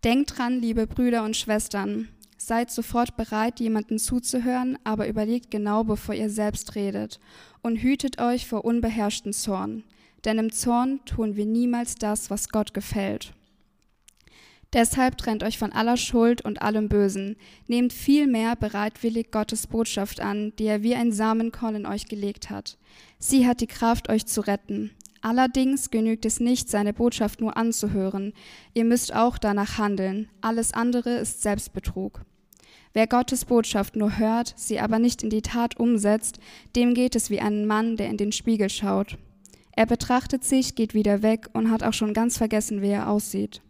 Denkt 0.04 0.36
dran, 0.36 0.60
liebe 0.60 0.86
Brüder 0.86 1.24
und 1.24 1.34
Schwestern, 1.34 2.08
seid 2.36 2.70
sofort 2.70 3.16
bereit, 3.16 3.58
jemanden 3.58 3.98
zuzuhören, 3.98 4.76
aber 4.84 5.08
überlegt 5.08 5.50
genau, 5.50 5.82
bevor 5.82 6.14
ihr 6.14 6.28
selbst 6.28 6.74
redet 6.74 7.20
und 7.62 7.78
hütet 7.78 8.20
euch 8.20 8.46
vor 8.46 8.66
unbeherrschten 8.66 9.32
Zorn, 9.32 9.82
denn 10.26 10.36
im 10.36 10.52
Zorn 10.52 11.00
tun 11.06 11.36
wir 11.36 11.46
niemals 11.46 11.94
das, 11.94 12.28
was 12.28 12.50
Gott 12.50 12.74
gefällt. 12.74 13.32
Deshalb 14.74 15.16
trennt 15.18 15.44
euch 15.44 15.56
von 15.56 15.70
aller 15.70 15.96
Schuld 15.96 16.44
und 16.44 16.60
allem 16.60 16.88
Bösen. 16.88 17.36
Nehmt 17.68 17.92
vielmehr 17.92 18.56
bereitwillig 18.56 19.30
Gottes 19.30 19.68
Botschaft 19.68 20.20
an, 20.20 20.52
die 20.58 20.66
er 20.66 20.82
wie 20.82 20.96
ein 20.96 21.12
Samenkorn 21.12 21.76
in 21.76 21.86
euch 21.86 22.06
gelegt 22.06 22.50
hat. 22.50 22.76
Sie 23.20 23.46
hat 23.46 23.60
die 23.60 23.68
Kraft, 23.68 24.08
euch 24.08 24.26
zu 24.26 24.40
retten. 24.40 24.90
Allerdings 25.20 25.90
genügt 25.90 26.26
es 26.26 26.40
nicht, 26.40 26.68
seine 26.68 26.92
Botschaft 26.92 27.40
nur 27.40 27.56
anzuhören. 27.56 28.32
Ihr 28.74 28.84
müsst 28.84 29.14
auch 29.14 29.38
danach 29.38 29.78
handeln. 29.78 30.28
Alles 30.40 30.74
andere 30.74 31.10
ist 31.10 31.40
Selbstbetrug. 31.40 32.22
Wer 32.92 33.06
Gottes 33.06 33.44
Botschaft 33.44 33.94
nur 33.94 34.18
hört, 34.18 34.54
sie 34.56 34.80
aber 34.80 34.98
nicht 34.98 35.22
in 35.22 35.30
die 35.30 35.42
Tat 35.42 35.78
umsetzt, 35.78 36.40
dem 36.74 36.94
geht 36.94 37.14
es 37.14 37.30
wie 37.30 37.40
einen 37.40 37.66
Mann, 37.66 37.96
der 37.96 38.08
in 38.08 38.16
den 38.16 38.32
Spiegel 38.32 38.68
schaut. 38.70 39.18
Er 39.72 39.86
betrachtet 39.86 40.44
sich, 40.44 40.74
geht 40.74 40.94
wieder 40.94 41.22
weg 41.22 41.48
und 41.52 41.70
hat 41.70 41.84
auch 41.84 41.92
schon 41.92 42.12
ganz 42.12 42.38
vergessen, 42.38 42.82
wie 42.82 42.90
er 42.90 43.08
aussieht. 43.08 43.62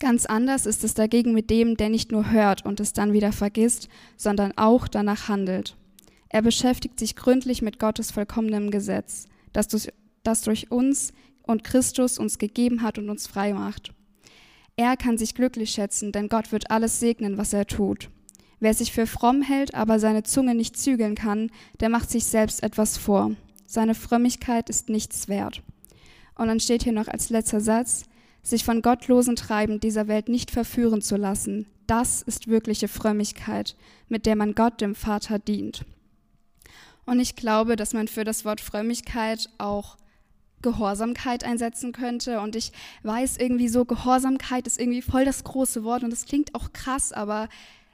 Ganz 0.00 0.26
anders 0.26 0.66
ist 0.66 0.84
es 0.84 0.94
dagegen 0.94 1.32
mit 1.32 1.50
dem, 1.50 1.76
der 1.76 1.88
nicht 1.88 2.12
nur 2.12 2.30
hört 2.30 2.64
und 2.64 2.78
es 2.78 2.92
dann 2.92 3.12
wieder 3.12 3.32
vergisst, 3.32 3.88
sondern 4.16 4.52
auch 4.56 4.86
danach 4.86 5.28
handelt. 5.28 5.76
Er 6.28 6.42
beschäftigt 6.42 6.98
sich 6.98 7.16
gründlich 7.16 7.62
mit 7.62 7.78
Gottes 7.80 8.12
vollkommenem 8.12 8.70
Gesetz, 8.70 9.26
das 9.52 9.66
durch, 9.66 9.88
das 10.22 10.42
durch 10.42 10.70
uns 10.70 11.12
und 11.42 11.64
Christus 11.64 12.18
uns 12.18 12.38
gegeben 12.38 12.82
hat 12.82 12.98
und 12.98 13.10
uns 13.10 13.26
frei 13.26 13.54
macht. 13.54 13.92
Er 14.76 14.96
kann 14.96 15.18
sich 15.18 15.34
glücklich 15.34 15.70
schätzen, 15.70 16.12
denn 16.12 16.28
Gott 16.28 16.52
wird 16.52 16.70
alles 16.70 17.00
segnen, 17.00 17.38
was 17.38 17.52
er 17.52 17.66
tut. 17.66 18.10
Wer 18.60 18.74
sich 18.74 18.92
für 18.92 19.06
fromm 19.06 19.42
hält, 19.42 19.74
aber 19.74 19.98
seine 19.98 20.22
Zunge 20.22 20.54
nicht 20.54 20.76
zügeln 20.76 21.16
kann, 21.16 21.50
der 21.80 21.88
macht 21.88 22.10
sich 22.10 22.24
selbst 22.24 22.62
etwas 22.62 22.96
vor. 22.96 23.32
Seine 23.66 23.94
Frömmigkeit 23.94 24.70
ist 24.70 24.88
nichts 24.88 25.28
wert. 25.28 25.62
Und 26.36 26.46
dann 26.46 26.60
steht 26.60 26.84
hier 26.84 26.92
noch 26.92 27.08
als 27.08 27.30
letzter 27.30 27.60
Satz, 27.60 28.04
sich 28.42 28.64
von 28.64 28.82
gottlosen 28.82 29.36
Treiben 29.36 29.80
dieser 29.80 30.08
Welt 30.08 30.28
nicht 30.28 30.50
verführen 30.50 31.02
zu 31.02 31.16
lassen, 31.16 31.66
das 31.86 32.22
ist 32.22 32.48
wirkliche 32.48 32.88
Frömmigkeit, 32.88 33.76
mit 34.08 34.26
der 34.26 34.36
man 34.36 34.54
Gott, 34.54 34.80
dem 34.80 34.94
Vater, 34.94 35.38
dient. 35.38 35.84
Und 37.06 37.20
ich 37.20 37.34
glaube, 37.34 37.76
dass 37.76 37.94
man 37.94 38.06
für 38.06 38.24
das 38.24 38.44
Wort 38.44 38.60
Frömmigkeit 38.60 39.48
auch 39.56 39.96
Gehorsamkeit 40.60 41.44
einsetzen 41.44 41.92
könnte. 41.92 42.40
Und 42.40 42.56
ich 42.56 42.72
weiß 43.02 43.38
irgendwie 43.38 43.68
so, 43.68 43.84
Gehorsamkeit 43.84 44.66
ist 44.66 44.78
irgendwie 44.78 45.02
voll 45.02 45.24
das 45.24 45.44
große 45.44 45.84
Wort 45.84 46.04
und 46.04 46.12
es 46.12 46.26
klingt 46.26 46.54
auch 46.54 46.72
krass, 46.72 47.12
aber 47.12 47.48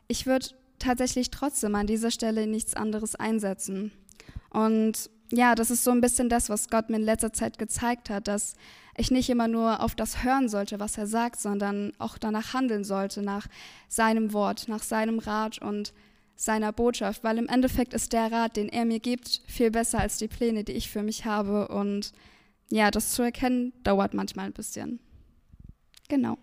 ich 0.09 0.26
würde 0.26 0.48
tatsächlich 0.78 1.30
trotzdem 1.30 1.74
an 1.76 1.87
dieser 1.87 2.11
Stelle 2.11 2.46
nichts 2.46 2.74
anderes 2.74 3.14
einsetzen. 3.14 3.92
Und 4.50 5.11
ja, 5.37 5.55
das 5.55 5.70
ist 5.70 5.85
so 5.85 5.90
ein 5.90 6.01
bisschen 6.01 6.29
das, 6.29 6.49
was 6.49 6.68
Gott 6.68 6.90
mir 6.90 6.97
in 6.97 7.03
letzter 7.03 7.33
Zeit 7.33 7.59
gezeigt 7.59 8.11
hat, 8.11 8.29
dass 8.29 8.55
ich 8.97 9.11
nicht 9.11 9.29
immer 9.29 9.49
nur 9.49 9.83
auf 9.83 9.94
das 9.94 10.23
hören 10.23 10.49
sollte, 10.49 10.79
was 10.79 10.97
er 10.97 11.07
sagt, 11.07 11.40
sondern 11.40 11.92
auch 11.99 12.18
danach 12.18 12.55
handeln 12.55 12.85
sollte, 12.85 13.23
nach 13.23 13.49
seinem 13.88 14.33
Wort, 14.33 14.68
nach 14.68 14.83
seinem 14.83 15.18
Rat 15.18 15.59
und 15.59 15.92
seiner 16.37 16.73
Botschaft, 16.73 17.25
weil 17.25 17.38
im 17.38 17.49
Endeffekt 17.49 17.94
ist 17.94 18.12
der 18.12 18.31
Rat, 18.31 18.57
den 18.57 18.68
er 18.68 18.85
mir 18.85 19.01
gibt, 19.01 19.42
viel 19.47 19.70
besser 19.70 20.01
als 20.01 20.18
die 20.18 20.29
Pläne, 20.29 20.64
die 20.64 20.73
ich 20.73 20.90
für 20.90 21.03
mich 21.03 21.25
habe. 21.25 21.68
Und 21.68 22.12
ja, 22.70 22.90
das 22.90 23.12
zu 23.12 23.23
erkennen, 23.23 23.73
dauert 23.83 24.14
manchmal 24.14 24.47
ein 24.47 24.53
bisschen. 24.53 25.01
Genau. 26.09 26.38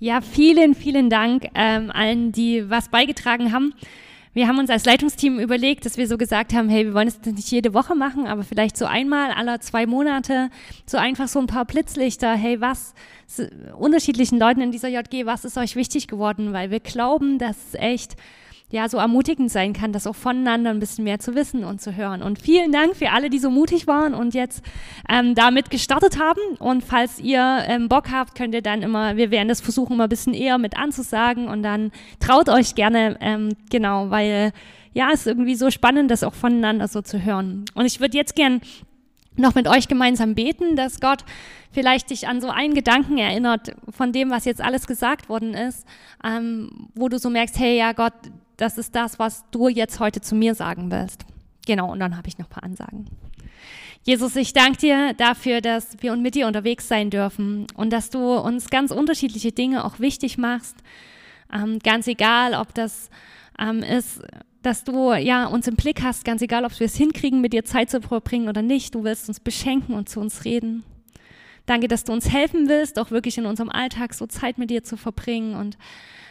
Ja, 0.00 0.20
vielen, 0.20 0.76
vielen 0.76 1.10
Dank 1.10 1.48
ähm, 1.56 1.90
allen, 1.90 2.30
die 2.30 2.70
was 2.70 2.88
beigetragen 2.88 3.52
haben. 3.52 3.74
Wir 4.32 4.46
haben 4.46 4.60
uns 4.60 4.70
als 4.70 4.84
Leitungsteam 4.84 5.40
überlegt, 5.40 5.86
dass 5.86 5.96
wir 5.96 6.06
so 6.06 6.16
gesagt 6.16 6.54
haben, 6.54 6.68
hey, 6.68 6.86
wir 6.86 6.94
wollen 6.94 7.08
es 7.08 7.20
nicht 7.22 7.50
jede 7.50 7.74
Woche 7.74 7.96
machen, 7.96 8.28
aber 8.28 8.44
vielleicht 8.44 8.76
so 8.76 8.84
einmal 8.84 9.32
alle 9.32 9.58
zwei 9.58 9.86
Monate, 9.86 10.50
so 10.86 10.98
einfach 10.98 11.26
so 11.26 11.40
ein 11.40 11.48
paar 11.48 11.64
Blitzlichter, 11.64 12.36
hey, 12.36 12.60
was 12.60 12.94
unterschiedlichen 13.76 14.38
Leuten 14.38 14.60
in 14.60 14.70
dieser 14.70 14.88
JG, 14.88 15.26
was 15.26 15.44
ist 15.44 15.58
euch 15.58 15.74
wichtig 15.74 16.06
geworden, 16.06 16.52
weil 16.52 16.70
wir 16.70 16.78
glauben, 16.78 17.38
dass 17.38 17.56
es 17.56 17.74
echt 17.74 18.14
ja, 18.70 18.88
so 18.88 18.98
ermutigend 18.98 19.50
sein 19.50 19.72
kann, 19.72 19.92
das 19.92 20.06
auch 20.06 20.14
voneinander 20.14 20.70
ein 20.70 20.78
bisschen 20.78 21.04
mehr 21.04 21.18
zu 21.18 21.34
wissen 21.34 21.64
und 21.64 21.80
zu 21.80 21.96
hören. 21.96 22.22
Und 22.22 22.38
vielen 22.38 22.70
Dank 22.70 22.96
für 22.96 23.10
alle, 23.10 23.30
die 23.30 23.38
so 23.38 23.50
mutig 23.50 23.86
waren 23.86 24.12
und 24.12 24.34
jetzt 24.34 24.62
ähm, 25.08 25.34
damit 25.34 25.70
gestartet 25.70 26.18
haben. 26.18 26.40
Und 26.58 26.84
falls 26.84 27.18
ihr 27.18 27.64
ähm, 27.66 27.88
Bock 27.88 28.10
habt, 28.12 28.34
könnt 28.34 28.54
ihr 28.54 28.62
dann 28.62 28.82
immer, 28.82 29.16
wir 29.16 29.30
werden 29.30 29.48
das 29.48 29.62
versuchen, 29.62 29.94
immer 29.94 30.04
ein 30.04 30.10
bisschen 30.10 30.34
eher 30.34 30.58
mit 30.58 30.76
anzusagen 30.76 31.48
und 31.48 31.62
dann 31.62 31.92
traut 32.20 32.50
euch 32.50 32.74
gerne, 32.74 33.16
ähm, 33.20 33.50
genau, 33.70 34.10
weil 34.10 34.52
ja, 34.92 35.10
es 35.12 35.20
ist 35.20 35.26
irgendwie 35.28 35.54
so 35.54 35.70
spannend, 35.70 36.10
das 36.10 36.22
auch 36.22 36.34
voneinander 36.34 36.88
so 36.88 37.00
zu 37.00 37.24
hören. 37.24 37.64
Und 37.74 37.86
ich 37.86 38.00
würde 38.00 38.16
jetzt 38.16 38.36
gern 38.36 38.60
noch 39.36 39.54
mit 39.54 39.68
euch 39.68 39.88
gemeinsam 39.88 40.34
beten, 40.34 40.76
dass 40.76 41.00
Gott 41.00 41.24
vielleicht 41.72 42.10
dich 42.10 42.28
an 42.28 42.40
so 42.40 42.48
einen 42.48 42.74
Gedanken 42.74 43.18
erinnert 43.18 43.76
von 43.88 44.12
dem, 44.12 44.30
was 44.30 44.44
jetzt 44.44 44.60
alles 44.60 44.86
gesagt 44.86 45.28
worden 45.28 45.54
ist, 45.54 45.86
ähm, 46.24 46.88
wo 46.94 47.08
du 47.08 47.18
so 47.18 47.30
merkst, 47.30 47.58
hey, 47.58 47.78
ja 47.78 47.92
Gott, 47.92 48.14
das 48.58 48.76
ist 48.76 48.94
das, 48.94 49.18
was 49.18 49.44
du 49.50 49.68
jetzt 49.68 50.00
heute 50.00 50.20
zu 50.20 50.34
mir 50.34 50.54
sagen 50.54 50.90
willst. 50.90 51.24
Genau, 51.66 51.90
und 51.90 52.00
dann 52.00 52.16
habe 52.16 52.28
ich 52.28 52.38
noch 52.38 52.46
ein 52.46 52.50
paar 52.50 52.64
Ansagen. 52.64 53.06
Jesus, 54.02 54.36
ich 54.36 54.52
danke 54.52 54.78
dir 54.78 55.14
dafür, 55.14 55.60
dass 55.60 55.96
wir 56.00 56.14
mit 56.16 56.34
dir 56.34 56.46
unterwegs 56.46 56.88
sein 56.88 57.10
dürfen 57.10 57.66
und 57.74 57.92
dass 57.92 58.10
du 58.10 58.36
uns 58.36 58.68
ganz 58.68 58.90
unterschiedliche 58.90 59.52
Dinge 59.52 59.84
auch 59.84 60.00
wichtig 60.00 60.38
machst. 60.38 60.76
Ähm, 61.52 61.78
ganz 61.78 62.06
egal, 62.06 62.54
ob 62.54 62.74
das 62.74 63.10
ähm, 63.58 63.82
ist, 63.82 64.22
dass 64.62 64.84
du 64.84 65.12
ja 65.12 65.46
uns 65.46 65.68
im 65.68 65.76
Blick 65.76 66.02
hast, 66.02 66.24
ganz 66.24 66.42
egal, 66.42 66.64
ob 66.64 66.78
wir 66.78 66.86
es 66.86 66.96
hinkriegen, 66.96 67.40
mit 67.40 67.52
dir 67.52 67.64
Zeit 67.64 67.90
zu 67.90 68.00
verbringen 68.00 68.48
oder 68.48 68.62
nicht. 68.62 68.94
Du 68.94 69.04
willst 69.04 69.28
uns 69.28 69.40
beschenken 69.40 69.94
und 69.94 70.08
zu 70.08 70.20
uns 70.20 70.44
reden. 70.44 70.84
Danke, 71.68 71.86
dass 71.86 72.04
du 72.04 72.14
uns 72.14 72.30
helfen 72.30 72.66
willst, 72.70 72.98
auch 72.98 73.10
wirklich 73.10 73.36
in 73.36 73.44
unserem 73.44 73.68
Alltag 73.68 74.14
so 74.14 74.26
Zeit 74.26 74.56
mit 74.56 74.70
dir 74.70 74.84
zu 74.84 74.96
verbringen 74.96 75.54
und 75.54 75.76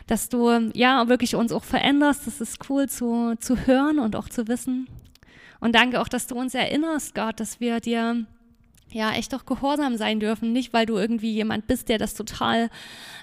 dass 0.07 0.29
du 0.29 0.49
ja 0.73 1.09
wirklich 1.09 1.35
uns 1.35 1.51
auch 1.51 1.63
veränderst. 1.63 2.25
Das 2.25 2.41
ist 2.41 2.67
cool 2.71 2.89
zu, 2.89 3.35
zu 3.39 3.67
hören 3.67 3.99
und 3.99 4.15
auch 4.15 4.29
zu 4.29 4.47
wissen. 4.47 4.87
Und 5.59 5.75
danke 5.75 6.01
auch, 6.01 6.07
dass 6.07 6.25
du 6.25 6.33
uns 6.33 6.55
erinnerst, 6.55 7.13
Gott, 7.13 7.39
dass 7.39 7.59
wir 7.59 7.79
dir 7.81 8.25
ja 8.91 9.11
echt 9.11 9.35
auch 9.35 9.45
gehorsam 9.45 9.95
sein 9.95 10.19
dürfen, 10.19 10.53
nicht 10.53 10.73
weil 10.73 10.87
du 10.87 10.97
irgendwie 10.97 11.33
jemand 11.33 11.67
bist, 11.67 11.87
der 11.89 11.99
das 11.99 12.15
total, 12.15 12.71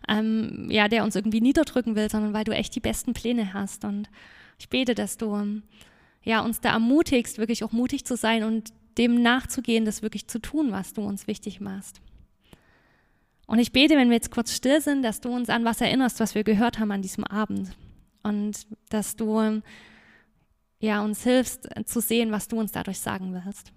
ähm, 0.09 0.69
ja, 0.71 0.87
der 0.87 1.03
uns 1.03 1.17
irgendwie 1.17 1.41
niederdrücken 1.41 1.97
will, 1.97 2.09
sondern 2.09 2.33
weil 2.33 2.45
du 2.45 2.53
echt 2.53 2.77
die 2.77 2.81
besten 2.81 3.15
Pläne 3.15 3.55
hast. 3.55 3.85
Und 3.85 4.09
ich 4.61 4.69
bete, 4.69 4.95
dass 4.95 5.17
du 5.17 5.63
ja 6.23 6.43
uns 6.43 6.61
da 6.61 6.75
ermutigst, 6.75 7.39
wirklich 7.39 7.65
auch 7.65 7.73
mutig 7.73 8.05
zu 8.05 8.17
sein 8.17 8.45
und 8.45 8.73
dem 8.99 9.23
nachzugehen, 9.23 9.85
das 9.85 10.03
wirklich 10.03 10.27
zu 10.29 10.39
tun, 10.41 10.73
was 10.73 10.93
du 10.93 11.03
uns 11.03 11.27
wichtig 11.27 11.61
machst. 11.61 12.01
Und 13.47 13.59
ich 13.59 13.73
bete, 13.73 13.97
wenn 13.97 14.09
wir 14.09 14.17
jetzt 14.17 14.31
kurz 14.31 14.55
still 14.55 14.81
sind, 14.81 15.03
dass 15.03 15.21
du 15.21 15.31
uns 15.31 15.51
an 15.51 15.65
was 15.65 15.81
erinnerst, 15.81 16.21
was 16.21 16.35
wir 16.35 16.45
gehört 16.45 16.79
haben 16.79 16.91
an 16.93 17.03
diesem 17.03 17.25
Abend. 17.25 17.77
Und 18.23 18.67
dass 18.89 19.17
du 19.17 19.61
ja, 20.81 21.03
uns 21.03 21.23
hilfst 21.25 21.69
zu 21.87 22.01
sehen, 22.01 22.31
was 22.31 22.49
du 22.49 22.59
uns 22.59 22.73
dadurch 22.73 23.01
sagen 23.01 23.35
willst. 23.35 23.73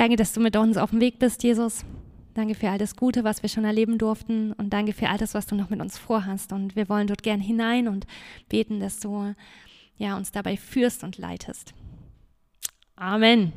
Danke, 0.00 0.16
dass 0.16 0.32
du 0.32 0.40
mit 0.40 0.56
uns 0.56 0.78
auf 0.78 0.92
dem 0.92 1.00
Weg 1.02 1.18
bist, 1.18 1.42
Jesus. 1.42 1.84
Danke 2.32 2.54
für 2.54 2.70
all 2.70 2.78
das 2.78 2.96
Gute, 2.96 3.22
was 3.22 3.42
wir 3.42 3.50
schon 3.50 3.66
erleben 3.66 3.98
durften 3.98 4.54
und 4.54 4.72
danke 4.72 4.94
für 4.94 5.10
all 5.10 5.18
das, 5.18 5.34
was 5.34 5.44
du 5.44 5.54
noch 5.54 5.68
mit 5.68 5.78
uns 5.78 5.98
vorhast. 5.98 6.54
Und 6.54 6.74
wir 6.74 6.88
wollen 6.88 7.06
dort 7.06 7.22
gern 7.22 7.38
hinein 7.38 7.86
und 7.86 8.06
beten, 8.48 8.80
dass 8.80 8.98
du 8.98 9.34
ja, 9.98 10.16
uns 10.16 10.32
dabei 10.32 10.56
führst 10.56 11.04
und 11.04 11.18
leitest. 11.18 11.74
Amen. 12.96 13.52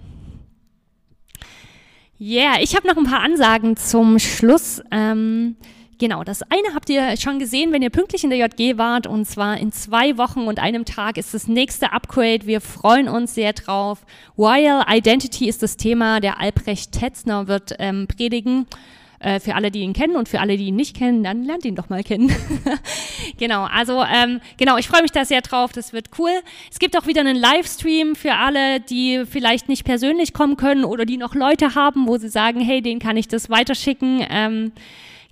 Ja, 2.17 2.41
yeah, 2.41 2.61
ich 2.61 2.75
habe 2.75 2.89
noch 2.89 2.97
ein 2.97 3.05
paar 3.05 3.21
Ansagen 3.21 3.77
zum 3.77 4.19
Schluss. 4.19 4.81
Ähm, 4.91 5.55
Genau, 5.99 6.23
das 6.23 6.41
eine 6.43 6.73
habt 6.73 6.89
ihr 6.89 7.15
schon 7.17 7.39
gesehen, 7.39 7.71
wenn 7.71 7.81
ihr 7.81 7.89
pünktlich 7.89 8.23
in 8.23 8.29
der 8.29 8.39
JG 8.39 8.77
wart, 8.77 9.07
und 9.07 9.25
zwar 9.25 9.57
in 9.57 9.71
zwei 9.71 10.17
Wochen 10.17 10.41
und 10.41 10.59
einem 10.59 10.85
Tag 10.85 11.17
ist 11.17 11.33
das 11.33 11.47
nächste 11.47 11.93
Upgrade. 11.93 12.45
Wir 12.45 12.61
freuen 12.61 13.07
uns 13.07 13.35
sehr 13.35 13.53
drauf. 13.53 14.05
Royal 14.37 14.85
Identity 14.89 15.47
ist 15.47 15.61
das 15.61 15.77
Thema. 15.77 16.19
Der 16.19 16.39
Albrecht 16.39 16.91
Tetzner 16.91 17.47
wird 17.47 17.75
ähm, 17.79 18.07
predigen. 18.07 18.65
Äh, 19.23 19.39
für 19.39 19.55
alle, 19.55 19.71
die 19.71 19.79
ihn 19.79 19.93
kennen 19.93 20.17
und 20.17 20.27
für 20.27 20.41
alle, 20.41 20.57
die 20.57 20.65
ihn 20.65 20.75
nicht 20.75 20.97
kennen, 20.97 21.23
dann 21.23 21.43
lernt 21.43 21.63
ihn 21.63 21.75
doch 21.75 21.87
mal 21.87 22.03
kennen. 22.03 22.35
genau, 23.37 23.63
also 23.63 24.03
ähm, 24.03 24.41
genau, 24.57 24.75
ich 24.77 24.89
freue 24.89 25.01
mich 25.01 25.11
da 25.11 25.23
sehr 25.23 25.39
drauf. 25.39 25.71
Das 25.71 25.93
wird 25.93 26.09
cool. 26.19 26.31
Es 26.69 26.77
gibt 26.77 26.97
auch 26.97 27.07
wieder 27.07 27.21
einen 27.21 27.37
Livestream 27.37 28.17
für 28.17 28.33
alle, 28.33 28.81
die 28.81 29.23
vielleicht 29.25 29.69
nicht 29.69 29.85
persönlich 29.85 30.33
kommen 30.33 30.57
können 30.57 30.83
oder 30.83 31.05
die 31.05 31.15
noch 31.15 31.35
Leute 31.35 31.73
haben, 31.73 32.05
wo 32.07 32.17
sie 32.17 32.27
sagen, 32.27 32.59
hey, 32.59 32.81
den 32.81 32.99
kann 32.99 33.15
ich 33.15 33.29
das 33.29 33.49
weiterschicken. 33.49 34.25
Ähm, 34.29 34.73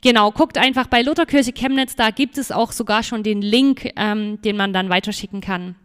Genau, 0.02 0.32
guckt 0.32 0.58
einfach 0.58 0.88
bei 0.88 1.04
Lutherkirche 1.04 1.54
Chemnitz, 1.54 1.96
da 1.96 2.10
gibt 2.10 2.40
es 2.40 2.52
auch 2.52 2.72
sogar 2.72 3.04
schon 3.04 3.22
den 3.22 3.42
Link, 3.42 3.92
ähm, 3.96 4.42
den 4.42 4.58
man 4.58 4.74
dann 4.74 4.90
weiterschicken 4.90 5.42
kann. 5.42 5.76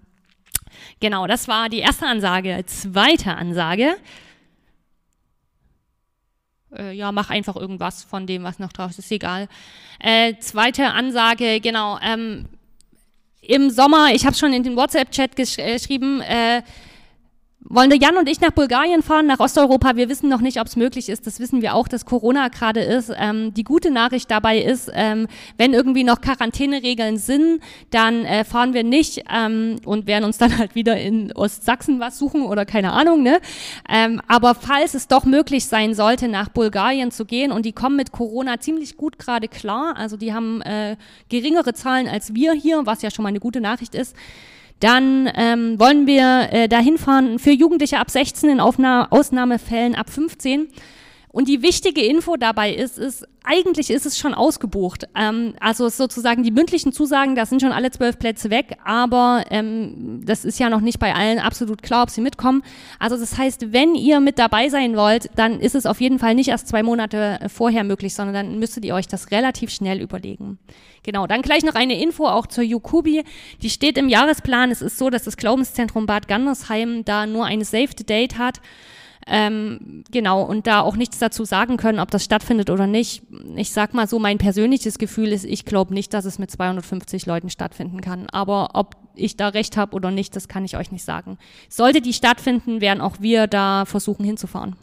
Genau, 1.00 1.26
das 1.26 1.48
war 1.48 1.68
die 1.68 1.78
erste 1.78 2.06
Ansage. 2.06 2.62
Zweite 2.66 3.34
Ansage. 3.34 3.96
Äh, 6.74 6.92
ja, 6.92 7.12
mach 7.12 7.30
einfach 7.30 7.56
irgendwas 7.56 8.04
von 8.04 8.26
dem, 8.26 8.42
was 8.42 8.58
noch 8.58 8.72
drauf 8.72 8.90
ist, 8.90 9.00
ist 9.00 9.12
egal. 9.12 9.48
Äh, 10.00 10.34
zweite 10.40 10.92
Ansage, 10.92 11.60
genau. 11.60 11.98
Ähm, 12.02 12.46
Im 13.42 13.70
Sommer, 13.70 14.14
ich 14.14 14.26
habe 14.26 14.36
schon 14.36 14.52
in 14.52 14.62
den 14.62 14.76
WhatsApp-Chat 14.76 15.38
äh, 15.38 15.74
geschrieben, 15.74 16.20
äh, 16.22 16.62
wollen 17.68 17.90
der 17.90 17.98
Jan 17.98 18.16
und 18.16 18.28
ich 18.28 18.40
nach 18.40 18.52
Bulgarien 18.52 19.02
fahren, 19.02 19.26
nach 19.26 19.40
Osteuropa. 19.40 19.96
Wir 19.96 20.08
wissen 20.08 20.28
noch 20.28 20.40
nicht, 20.40 20.60
ob 20.60 20.66
es 20.66 20.76
möglich 20.76 21.08
ist. 21.08 21.26
Das 21.26 21.40
wissen 21.40 21.62
wir 21.62 21.74
auch, 21.74 21.88
dass 21.88 22.04
Corona 22.04 22.48
gerade 22.48 22.80
ist. 22.80 23.12
Ähm, 23.16 23.52
die 23.54 23.64
gute 23.64 23.90
Nachricht 23.90 24.30
dabei 24.30 24.58
ist, 24.58 24.90
ähm, 24.94 25.26
wenn 25.56 25.72
irgendwie 25.72 26.04
noch 26.04 26.20
Quarantäneregeln 26.20 27.16
sind, 27.16 27.60
dann 27.90 28.24
äh, 28.24 28.44
fahren 28.44 28.72
wir 28.72 28.84
nicht 28.84 29.24
ähm, 29.34 29.76
und 29.84 30.06
werden 30.06 30.24
uns 30.24 30.38
dann 30.38 30.56
halt 30.58 30.74
wieder 30.74 30.96
in 31.00 31.32
Ostsachsen 31.32 31.98
was 31.98 32.18
suchen 32.18 32.42
oder 32.42 32.64
keine 32.64 32.92
Ahnung. 32.92 33.22
Ne? 33.22 33.40
Ähm, 33.88 34.20
aber 34.28 34.54
falls 34.54 34.94
es 34.94 35.08
doch 35.08 35.24
möglich 35.24 35.66
sein 35.66 35.94
sollte, 35.94 36.28
nach 36.28 36.48
Bulgarien 36.48 37.10
zu 37.10 37.24
gehen 37.24 37.52
und 37.52 37.66
die 37.66 37.72
kommen 37.72 37.96
mit 37.96 38.12
Corona 38.12 38.60
ziemlich 38.60 38.96
gut 38.96 39.18
gerade 39.18 39.48
klar, 39.48 39.96
also 39.96 40.16
die 40.16 40.32
haben 40.32 40.62
äh, 40.62 40.96
geringere 41.28 41.74
Zahlen 41.74 42.08
als 42.08 42.34
wir 42.34 42.52
hier, 42.52 42.86
was 42.86 43.02
ja 43.02 43.10
schon 43.10 43.22
mal 43.24 43.30
eine 43.30 43.40
gute 43.40 43.60
Nachricht 43.60 43.94
ist 43.94 44.14
dann 44.80 45.30
ähm, 45.34 45.78
wollen 45.78 46.06
wir 46.06 46.48
äh, 46.52 46.68
dahin 46.68 46.98
fahren 46.98 47.38
für 47.38 47.50
Jugendliche 47.50 47.98
ab 47.98 48.10
16, 48.10 48.50
in 48.50 48.60
Aufna 48.60 49.10
Ausnahmefällen 49.10 49.94
ab 49.94 50.10
15. 50.10 50.68
Und 51.36 51.48
die 51.48 51.60
wichtige 51.60 52.00
Info 52.00 52.36
dabei 52.36 52.72
ist, 52.72 52.96
ist, 52.96 53.28
eigentlich 53.44 53.90
ist 53.90 54.06
es 54.06 54.16
schon 54.16 54.32
ausgebucht. 54.32 55.06
Ähm, 55.14 55.52
also 55.60 55.90
sozusagen 55.90 56.42
die 56.42 56.50
mündlichen 56.50 56.94
Zusagen, 56.94 57.34
da 57.34 57.44
sind 57.44 57.60
schon 57.60 57.72
alle 57.72 57.90
zwölf 57.90 58.18
Plätze 58.18 58.48
weg, 58.48 58.78
aber 58.86 59.44
ähm, 59.50 60.22
das 60.24 60.46
ist 60.46 60.58
ja 60.58 60.70
noch 60.70 60.80
nicht 60.80 60.98
bei 60.98 61.14
allen 61.14 61.38
absolut 61.38 61.82
klar, 61.82 62.04
ob 62.04 62.08
sie 62.08 62.22
mitkommen. 62.22 62.62
Also 62.98 63.18
das 63.18 63.36
heißt, 63.36 63.70
wenn 63.74 63.94
ihr 63.94 64.20
mit 64.20 64.38
dabei 64.38 64.70
sein 64.70 64.96
wollt, 64.96 65.28
dann 65.36 65.60
ist 65.60 65.74
es 65.74 65.84
auf 65.84 66.00
jeden 66.00 66.18
Fall 66.18 66.34
nicht 66.34 66.48
erst 66.48 66.68
zwei 66.68 66.82
Monate 66.82 67.38
vorher 67.54 67.84
möglich, 67.84 68.14
sondern 68.14 68.34
dann 68.34 68.58
müsstet 68.58 68.86
ihr 68.86 68.94
euch 68.94 69.06
das 69.06 69.30
relativ 69.30 69.68
schnell 69.68 70.00
überlegen. 70.00 70.58
Genau, 71.02 71.26
dann 71.26 71.42
gleich 71.42 71.64
noch 71.64 71.74
eine 71.74 72.00
Info 72.00 72.26
auch 72.26 72.46
zur 72.46 72.64
Jukubi. 72.64 73.24
Die 73.60 73.68
steht 73.68 73.98
im 73.98 74.08
Jahresplan. 74.08 74.70
Es 74.70 74.80
ist 74.80 74.96
so, 74.96 75.10
dass 75.10 75.24
das 75.24 75.36
Glaubenszentrum 75.36 76.06
Bad 76.06 76.28
Gandersheim 76.28 77.04
da 77.04 77.26
nur 77.26 77.44
eine 77.44 77.66
Saved 77.66 78.08
Date 78.08 78.38
hat. 78.38 78.62
Ähm, 79.28 80.04
genau, 80.10 80.42
und 80.42 80.68
da 80.68 80.82
auch 80.82 80.94
nichts 80.94 81.18
dazu 81.18 81.44
sagen 81.44 81.76
können, 81.76 81.98
ob 81.98 82.12
das 82.12 82.22
stattfindet 82.22 82.70
oder 82.70 82.86
nicht. 82.86 83.22
Ich 83.56 83.72
sag 83.72 83.92
mal 83.92 84.06
so, 84.06 84.20
mein 84.20 84.38
persönliches 84.38 84.98
Gefühl 84.98 85.32
ist, 85.32 85.44
ich 85.44 85.64
glaube 85.64 85.94
nicht, 85.94 86.14
dass 86.14 86.24
es 86.24 86.38
mit 86.38 86.50
250 86.50 87.26
Leuten 87.26 87.50
stattfinden 87.50 88.00
kann. 88.00 88.28
Aber 88.30 88.70
ob 88.74 88.94
ich 89.16 89.36
da 89.36 89.48
recht 89.48 89.76
habe 89.76 89.96
oder 89.96 90.12
nicht, 90.12 90.36
das 90.36 90.46
kann 90.46 90.64
ich 90.64 90.76
euch 90.76 90.92
nicht 90.92 91.04
sagen. 91.04 91.38
Sollte 91.68 92.00
die 92.00 92.12
stattfinden, 92.12 92.80
werden 92.80 93.00
auch 93.00 93.16
wir 93.18 93.48
da 93.48 93.84
versuchen 93.84 94.24
hinzufahren. 94.24 94.76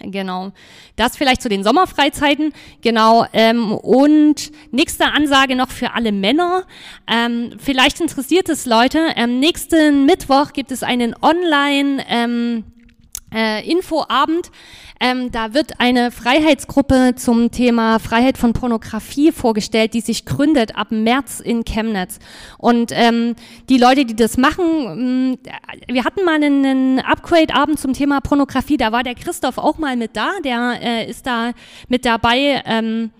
Genau. 0.00 0.52
Das 0.96 1.16
vielleicht 1.16 1.42
zu 1.42 1.48
den 1.48 1.64
Sommerfreizeiten. 1.64 2.52
Genau. 2.80 3.26
Ähm, 3.32 3.72
und 3.72 4.50
nächste 4.70 5.06
Ansage 5.12 5.56
noch 5.56 5.70
für 5.70 5.92
alle 5.92 6.12
Männer. 6.12 6.64
Ähm, 7.06 7.50
vielleicht 7.58 8.00
interessiert 8.00 8.48
es 8.48 8.64
Leute. 8.64 9.08
Ähm, 9.16 9.40
nächsten 9.40 10.06
Mittwoch 10.06 10.52
gibt 10.52 10.70
es 10.72 10.82
einen 10.82 11.14
Online- 11.20 12.04
ähm, 12.08 12.64
äh, 13.34 13.68
Infoabend. 13.70 14.50
Ähm, 15.00 15.30
da 15.30 15.54
wird 15.54 15.78
eine 15.78 16.10
Freiheitsgruppe 16.10 17.14
zum 17.16 17.50
Thema 17.50 17.98
Freiheit 18.00 18.36
von 18.36 18.52
Pornografie 18.52 19.30
vorgestellt, 19.30 19.94
die 19.94 20.00
sich 20.00 20.24
gründet 20.24 20.76
ab 20.76 20.90
März 20.90 21.40
in 21.40 21.64
Chemnitz. 21.64 22.18
Und 22.58 22.90
ähm, 22.92 23.36
die 23.68 23.78
Leute, 23.78 24.04
die 24.04 24.16
das 24.16 24.36
machen, 24.36 24.64
mh, 24.64 24.94
mm, 24.94 25.38
wir 25.88 26.04
hatten 26.04 26.24
mal 26.24 26.42
einen, 26.42 26.98
Upgrade-Abend 26.98 27.78
zum 27.78 27.92
Thema 27.92 28.20
Pornografie, 28.20 28.76
da 28.76 28.92
war 28.92 29.02
der 29.02 29.14
Christoph 29.14 29.58
auch 29.58 29.78
mal 29.78 29.96
mit 29.96 30.16
da, 30.16 30.30
der 30.44 30.78
äh, 30.82 31.08
ist 31.08 31.26
da 31.26 31.52
mit 31.88 32.04
dabei. 32.04 32.62
Ähm, 32.66 33.10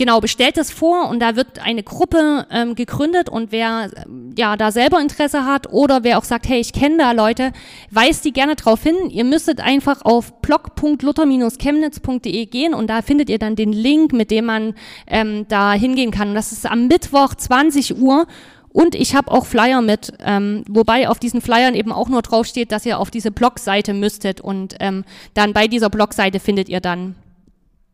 genau, 0.00 0.18
bestellt 0.18 0.56
das 0.56 0.70
vor 0.70 1.10
und 1.10 1.20
da 1.20 1.36
wird 1.36 1.62
eine 1.62 1.82
Gruppe 1.82 2.46
ähm, 2.50 2.74
gegründet 2.74 3.28
und 3.28 3.52
wer 3.52 3.90
ja 4.34 4.56
da 4.56 4.72
selber 4.72 4.98
Interesse 4.98 5.44
hat 5.44 5.70
oder 5.70 6.04
wer 6.04 6.16
auch 6.16 6.24
sagt, 6.24 6.48
hey, 6.48 6.58
ich 6.58 6.72
kenne 6.72 6.96
da 6.96 7.12
Leute, 7.12 7.52
weist 7.90 8.24
die 8.24 8.32
gerne 8.32 8.56
drauf 8.56 8.82
hin. 8.82 8.96
Ihr 9.10 9.24
müsstet 9.24 9.60
einfach 9.60 10.00
auf 10.02 10.40
blog.luther-chemnitz.de 10.40 12.46
gehen 12.46 12.72
und 12.72 12.88
da 12.88 13.02
findet 13.02 13.28
ihr 13.28 13.38
dann 13.38 13.56
den 13.56 13.74
Link, 13.74 14.14
mit 14.14 14.30
dem 14.30 14.46
man 14.46 14.72
ähm, 15.06 15.44
da 15.48 15.74
hingehen 15.74 16.12
kann. 16.12 16.30
Und 16.30 16.34
das 16.34 16.52
ist 16.52 16.64
am 16.64 16.86
Mittwoch 16.86 17.34
20 17.34 18.00
Uhr 18.00 18.26
und 18.70 18.94
ich 18.94 19.14
habe 19.14 19.30
auch 19.30 19.44
Flyer 19.44 19.82
mit, 19.82 20.14
ähm, 20.24 20.64
wobei 20.66 21.10
auf 21.10 21.18
diesen 21.18 21.42
Flyern 21.42 21.74
eben 21.74 21.92
auch 21.92 22.08
nur 22.08 22.22
draufsteht, 22.22 22.72
dass 22.72 22.86
ihr 22.86 22.98
auf 22.98 23.10
diese 23.10 23.32
Blogseite 23.32 23.92
müsstet 23.92 24.40
und 24.40 24.76
ähm, 24.80 25.04
dann 25.34 25.52
bei 25.52 25.68
dieser 25.68 25.90
Blogseite 25.90 26.40
findet 26.40 26.70
ihr 26.70 26.80
dann 26.80 27.16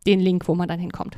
den 0.05 0.21
Link, 0.21 0.47
wo 0.47 0.55
man 0.55 0.69
dann 0.69 0.79
hinkommt. 0.79 1.17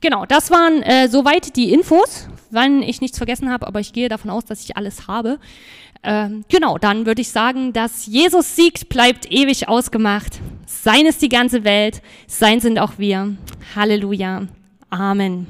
Genau, 0.00 0.26
das 0.26 0.50
waren 0.50 0.82
äh, 0.82 1.08
soweit 1.08 1.56
die 1.56 1.72
Infos, 1.72 2.28
wenn 2.50 2.82
ich 2.82 3.00
nichts 3.00 3.18
vergessen 3.18 3.50
habe, 3.50 3.66
aber 3.66 3.80
ich 3.80 3.92
gehe 3.92 4.08
davon 4.08 4.30
aus, 4.30 4.44
dass 4.44 4.62
ich 4.62 4.76
alles 4.76 5.08
habe. 5.08 5.38
Ähm, 6.04 6.44
genau, 6.48 6.78
dann 6.78 7.06
würde 7.06 7.20
ich 7.20 7.30
sagen, 7.30 7.72
dass 7.72 8.06
Jesus 8.06 8.54
siegt, 8.54 8.88
bleibt 8.88 9.30
ewig 9.30 9.68
ausgemacht. 9.68 10.38
Sein 10.66 11.06
ist 11.06 11.20
die 11.22 11.28
ganze 11.28 11.64
Welt, 11.64 12.00
sein 12.28 12.60
sind 12.60 12.78
auch 12.78 12.92
wir. 12.98 13.36
Halleluja. 13.74 14.46
Amen. 14.90 15.48